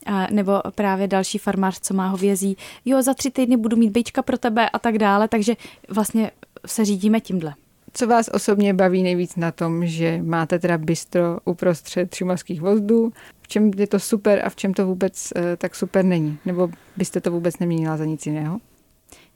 A, 0.07 0.27
nebo 0.31 0.61
právě 0.75 1.09
další 1.09 1.39
farmář, 1.39 1.81
co 1.81 1.95
má 1.95 2.09
hovězí. 2.09 2.57
Jo, 2.85 3.03
za 3.03 3.15
tři 3.15 3.31
týdny 3.31 3.57
budu 3.57 3.77
mít 3.77 3.91
bejčka 3.91 4.23
pro 4.23 4.39
tebe 4.39 4.71
a 4.71 4.79
tak 4.79 4.99
dále, 4.99 5.29
takže 5.29 5.57
vlastně 5.89 6.31
se 6.67 6.85
řídíme 6.85 7.21
tímhle. 7.21 7.55
Co 7.93 8.07
vás 8.07 8.31
osobně 8.33 8.75
baví 8.75 9.03
nejvíc 9.03 9.37
na 9.37 9.53
tom, 9.53 9.87
že 9.87 10.21
máte 10.23 10.59
teda 10.59 10.79
bistro 10.79 11.39
uprostřed 11.45 12.15
šumavských 12.15 12.61
vozdů? 12.61 13.13
V 13.43 13.49
čem 13.49 13.71
je 13.77 13.87
to 13.87 14.01
super 14.01 14.43
a 14.45 14.51
v 14.51 14.57
čem 14.57 14.75
to 14.75 14.87
vůbec 14.87 15.33
uh, 15.37 15.43
tak 15.59 15.75
super 15.75 16.05
není? 16.05 16.39
Nebo 16.45 16.69
byste 16.97 17.21
to 17.21 17.31
vůbec 17.31 17.59
neměnila 17.59 17.97
za 17.97 18.05
nic 18.05 18.27
jiného? 18.27 18.59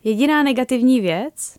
Jediná 0.05 0.43
negativní 0.43 1.01
věc, 1.01 1.57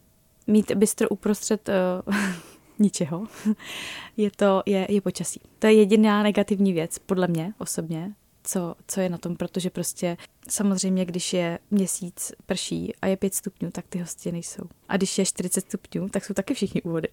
mít 0.47 0.71
bistro 0.71 1.09
uprostřed 1.09 1.69
uh, 2.07 2.15
ničeho, 2.79 3.27
je 4.17 4.31
to 4.31 4.63
je, 4.65 4.87
je 4.89 5.01
počasí. 5.01 5.39
To 5.59 5.67
je 5.67 5.73
jediná 5.73 6.23
negativní 6.23 6.73
věc, 6.73 6.99
podle 6.99 7.27
mě 7.27 7.53
osobně, 7.57 8.13
co, 8.43 8.75
co 8.87 9.01
je 9.01 9.09
na 9.09 9.17
tom, 9.17 9.35
protože 9.35 9.69
prostě 9.69 10.17
samozřejmě, 10.49 11.05
když 11.05 11.33
je 11.33 11.59
měsíc 11.71 12.31
prší 12.45 12.93
a 13.01 13.07
je 13.07 13.17
5 13.17 13.33
stupňů, 13.33 13.71
tak 13.71 13.85
ty 13.89 13.99
hosti 13.99 14.31
nejsou. 14.31 14.63
A 14.89 14.97
když 14.97 15.17
je 15.17 15.25
40 15.25 15.61
stupňů, 15.61 16.09
tak 16.09 16.25
jsou 16.25 16.33
taky 16.33 16.53
všichni 16.53 16.81
úvody. 16.81 17.07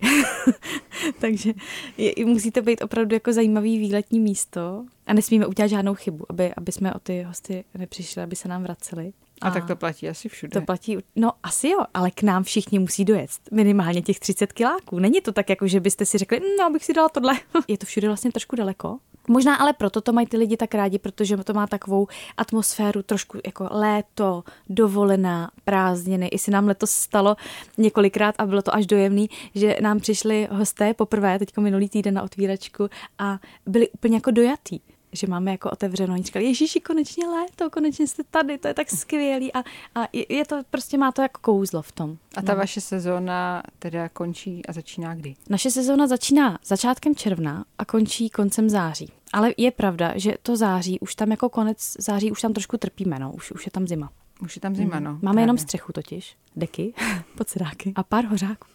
Takže 1.20 1.52
je, 1.96 2.26
musí 2.26 2.50
to 2.50 2.62
být 2.62 2.82
opravdu 2.82 3.14
jako 3.14 3.32
zajímavý 3.32 3.78
výletní 3.78 4.20
místo 4.20 4.84
a 5.06 5.12
nesmíme 5.12 5.46
udělat 5.46 5.68
žádnou 5.68 5.94
chybu, 5.94 6.24
aby, 6.28 6.54
aby 6.54 6.72
jsme 6.72 6.94
o 6.94 6.98
ty 6.98 7.22
hosty 7.22 7.64
nepřišli, 7.78 8.22
aby 8.22 8.36
se 8.36 8.48
nám 8.48 8.62
vraceli. 8.62 9.12
A, 9.40 9.48
a 9.48 9.50
tak 9.50 9.66
to 9.66 9.76
platí 9.76 10.08
asi 10.08 10.28
všude. 10.28 10.60
To 10.60 10.66
platí, 10.66 10.98
no 11.16 11.32
asi 11.42 11.68
jo, 11.68 11.78
ale 11.94 12.10
k 12.10 12.22
nám 12.22 12.42
všichni 12.42 12.78
musí 12.78 13.04
dojet 13.04 13.30
minimálně 13.50 14.02
těch 14.02 14.20
30 14.20 14.52
kiláků. 14.52 14.98
Není 14.98 15.20
to 15.20 15.32
tak, 15.32 15.50
jako 15.50 15.66
že 15.66 15.80
byste 15.80 16.06
si 16.06 16.18
řekli, 16.18 16.40
no, 16.58 16.66
abych 16.66 16.84
si 16.84 16.92
dala 16.92 17.08
tohle. 17.08 17.34
je 17.68 17.78
to 17.78 17.86
všude 17.86 18.06
vlastně 18.06 18.32
trošku 18.32 18.56
daleko. 18.56 18.98
Možná 19.28 19.56
ale 19.56 19.72
proto 19.72 20.00
to 20.00 20.12
mají 20.12 20.26
ty 20.26 20.36
lidi 20.36 20.56
tak 20.56 20.74
rádi, 20.74 20.98
protože 20.98 21.36
to 21.36 21.54
má 21.54 21.66
takovou 21.66 22.06
atmosféru 22.36 23.02
trošku 23.02 23.38
jako 23.46 23.68
léto, 23.70 24.44
dovolená, 24.68 25.50
prázdniny. 25.64 26.28
I 26.28 26.38
si 26.38 26.50
nám 26.50 26.68
letos 26.68 26.90
stalo 26.90 27.36
několikrát 27.78 28.34
a 28.38 28.46
bylo 28.46 28.62
to 28.62 28.74
až 28.74 28.86
dojemný, 28.86 29.30
že 29.54 29.76
nám 29.82 30.00
přišli 30.00 30.48
hosté 30.50 30.94
poprvé, 30.94 31.38
teďko 31.38 31.60
minulý 31.60 31.88
týden 31.88 32.14
na 32.14 32.22
otvíračku 32.22 32.88
a 33.18 33.38
byli 33.66 33.88
úplně 33.88 34.16
jako 34.16 34.30
dojatý 34.30 34.80
že 35.12 35.26
máme 35.26 35.50
jako 35.50 35.70
otevřeno. 35.70 36.14
Oni 36.14 36.22
říkali, 36.22 36.44
Ježíši, 36.44 36.80
konečně 36.80 37.26
léto, 37.26 37.70
konečně 37.70 38.06
jste 38.06 38.22
tady, 38.30 38.58
to 38.58 38.68
je 38.68 38.74
tak 38.74 38.90
skvělý. 38.90 39.52
A, 39.52 39.58
a 39.94 40.08
je 40.28 40.44
to, 40.44 40.62
prostě 40.70 40.98
má 40.98 41.12
to 41.12 41.22
jako 41.22 41.40
kouzlo 41.40 41.82
v 41.82 41.92
tom. 41.92 42.16
A 42.36 42.42
ta 42.42 42.52
no. 42.52 42.58
vaše 42.58 42.80
sezóna 42.80 43.62
teda 43.78 44.08
končí 44.08 44.66
a 44.66 44.72
začíná 44.72 45.14
kdy? 45.14 45.36
Naše 45.48 45.70
sezóna 45.70 46.06
začíná 46.06 46.58
začátkem 46.64 47.14
června 47.14 47.64
a 47.78 47.84
končí 47.84 48.30
koncem 48.30 48.70
září. 48.70 49.12
Ale 49.32 49.54
je 49.56 49.70
pravda, 49.70 50.12
že 50.16 50.34
to 50.42 50.56
září, 50.56 51.00
už 51.00 51.14
tam 51.14 51.30
jako 51.30 51.48
konec 51.48 51.96
září, 51.98 52.32
už 52.32 52.40
tam 52.40 52.52
trošku 52.52 52.76
trpíme, 52.76 53.18
no, 53.18 53.32
už, 53.32 53.52
už 53.52 53.66
je 53.66 53.72
tam 53.72 53.88
zima. 53.88 54.10
Už 54.42 54.56
je 54.56 54.60
tam 54.60 54.74
zima, 54.76 54.96
Mhm. 54.96 55.04
no. 55.04 55.10
Máme 55.10 55.20
právě. 55.20 55.42
jenom 55.42 55.58
střechu 55.58 55.92
totiž, 55.92 56.36
deky, 56.56 56.94
podsedáky 57.36 57.92
a 57.96 58.02
pár 58.02 58.24
hořáků. 58.24 58.66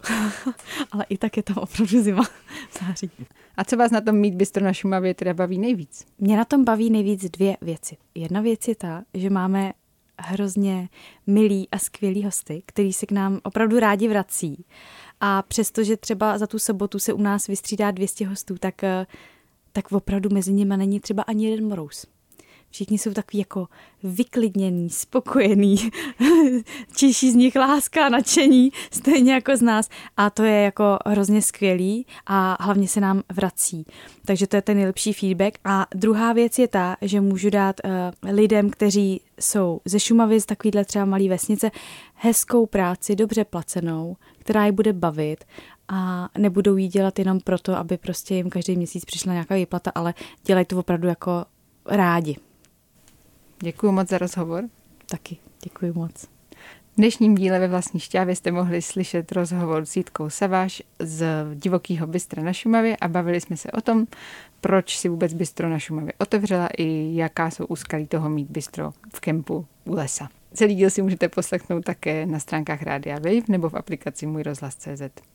Ale 0.91 1.06
i 1.10 1.17
tak 1.17 1.38
je 1.38 1.43
tam 1.43 1.58
opravdu 1.58 2.01
zima 2.04 2.23
v 2.69 2.80
září. 2.88 3.12
A 3.58 3.63
co 3.63 3.78
vás 3.78 3.91
na 3.91 4.01
tom 4.01 4.15
mít 4.15 4.36
bistro 4.36 4.65
na 4.65 4.73
Šumavě 4.73 5.13
teda 5.13 5.34
baví 5.34 5.58
nejvíc? 5.60 6.06
Mě 6.19 6.38
na 6.38 6.45
tom 6.45 6.63
baví 6.65 6.89
nejvíc 6.89 7.25
dvě 7.32 7.58
věci. 7.62 7.97
Jedna 8.15 8.41
věc 8.41 8.67
je 8.67 8.75
ta, 8.75 9.04
že 9.13 9.30
máme 9.30 9.73
hrozně 10.19 10.89
milí 11.28 11.67
a 11.71 11.80
skvělí 11.80 12.23
hosty, 12.23 12.63
který 12.65 12.93
se 12.93 13.06
k 13.06 13.12
nám 13.12 13.39
opravdu 13.43 13.80
rádi 13.80 14.08
vrací. 14.08 14.65
A 15.19 15.41
přestože 15.41 15.97
třeba 15.97 16.38
za 16.38 16.47
tu 16.47 16.60
sobotu 16.60 16.99
se 16.99 17.13
u 17.13 17.21
nás 17.21 17.47
vystřídá 17.47 17.91
200 17.91 18.28
hostů, 18.28 18.56
tak, 18.60 18.84
eh, 18.84 19.06
tak 19.71 19.91
opravdu 19.91 20.30
mezi 20.34 20.54
nimi 20.54 20.78
není 20.78 20.99
třeba 20.99 21.23
ani 21.23 21.49
jeden 21.49 21.67
morous. 21.67 22.08
Všichni 22.75 22.97
jsou 22.97 23.13
takový 23.13 23.39
jako 23.39 23.67
vyklidněný, 24.03 24.89
spokojený, 24.89 25.75
těší 26.97 27.31
z 27.31 27.35
nich 27.35 27.55
láska, 27.55 28.09
nadšení, 28.09 28.71
stejně 28.91 29.33
jako 29.33 29.57
z 29.57 29.61
nás. 29.61 29.89
A 30.17 30.29
to 30.29 30.43
je 30.43 30.61
jako 30.61 30.97
hrozně 31.05 31.41
skvělý 31.41 32.05
a 32.25 32.63
hlavně 32.63 32.88
se 32.88 32.99
nám 32.99 33.21
vrací. 33.33 33.85
Takže 34.25 34.47
to 34.47 34.55
je 34.55 34.61
ten 34.61 34.77
nejlepší 34.77 35.13
feedback. 35.13 35.59
A 35.65 35.88
druhá 35.95 36.33
věc 36.33 36.59
je 36.59 36.67
ta, 36.67 36.97
že 37.01 37.21
můžu 37.21 37.49
dát 37.49 37.75
uh, 37.83 37.91
lidem, 38.31 38.69
kteří 38.69 39.21
jsou 39.39 39.81
ze 39.85 39.99
Šumavy, 39.99 40.41
z 40.41 40.45
takovýhle 40.45 40.85
třeba 40.85 41.05
malý 41.05 41.29
vesnice, 41.29 41.71
hezkou 42.13 42.65
práci, 42.65 43.15
dobře 43.15 43.45
placenou, 43.45 44.17
která 44.39 44.65
je 44.65 44.71
bude 44.71 44.93
bavit 44.93 45.45
a 45.88 46.29
nebudou 46.38 46.77
jí 46.77 46.88
dělat 46.88 47.19
jenom 47.19 47.39
proto, 47.39 47.77
aby 47.77 47.97
prostě 47.97 48.35
jim 48.35 48.49
každý 48.49 48.75
měsíc 48.75 49.05
přišla 49.05 49.33
nějaká 49.33 49.55
výplata, 49.55 49.91
ale 49.95 50.13
dělají 50.45 50.65
to 50.65 50.79
opravdu 50.79 51.07
jako 51.07 51.45
rádi. 51.85 52.38
Děkuji 53.65 53.91
moc 53.91 54.10
za 54.10 54.17
rozhovor. 54.17 54.63
Taky 55.10 55.38
děkuji 55.63 55.93
moc. 55.93 56.23
V 56.23 56.97
dnešním 56.97 57.36
díle 57.36 57.60
ve 57.60 57.67
vlastní 57.67 57.99
šťávě 57.99 58.36
jste 58.36 58.51
mohli 58.51 58.82
slyšet 58.82 59.32
rozhovor 59.32 59.86
s 59.86 59.95
Jitkou 59.95 60.30
Saváš 60.30 60.84
z 60.99 61.25
divokého 61.56 62.08
bystra 62.08 62.43
na 62.43 62.54
Šumavě 62.54 62.97
a 62.97 63.08
bavili 63.08 63.41
jsme 63.41 63.58
se 63.58 63.71
o 63.71 63.82
tom, 63.82 64.08
proč 64.62 64.97
si 64.97 65.10
vůbec 65.10 65.34
bystro 65.34 65.69
na 65.69 65.80
Šumavě 65.80 66.13
otevřela 66.17 66.69
i 66.78 67.15
jaká 67.15 67.51
jsou 67.51 67.65
úskalí 67.65 68.08
toho 68.08 68.30
mít 68.30 68.49
bystro 68.49 68.93
v 69.15 69.19
kempu 69.19 69.65
u 69.86 69.93
lesa. 69.93 70.30
Celý 70.54 70.75
díl 70.75 70.89
si 70.89 71.01
můžete 71.01 71.30
poslechnout 71.30 71.86
také 71.86 72.25
na 72.25 72.39
stránkách 72.39 72.82
Rádia 72.82 73.15
Wave 73.15 73.47
nebo 73.47 73.69
v 73.69 73.75
aplikaci 73.75 74.25
Můj 74.25 74.43
rozhlas.cz. 74.43 75.35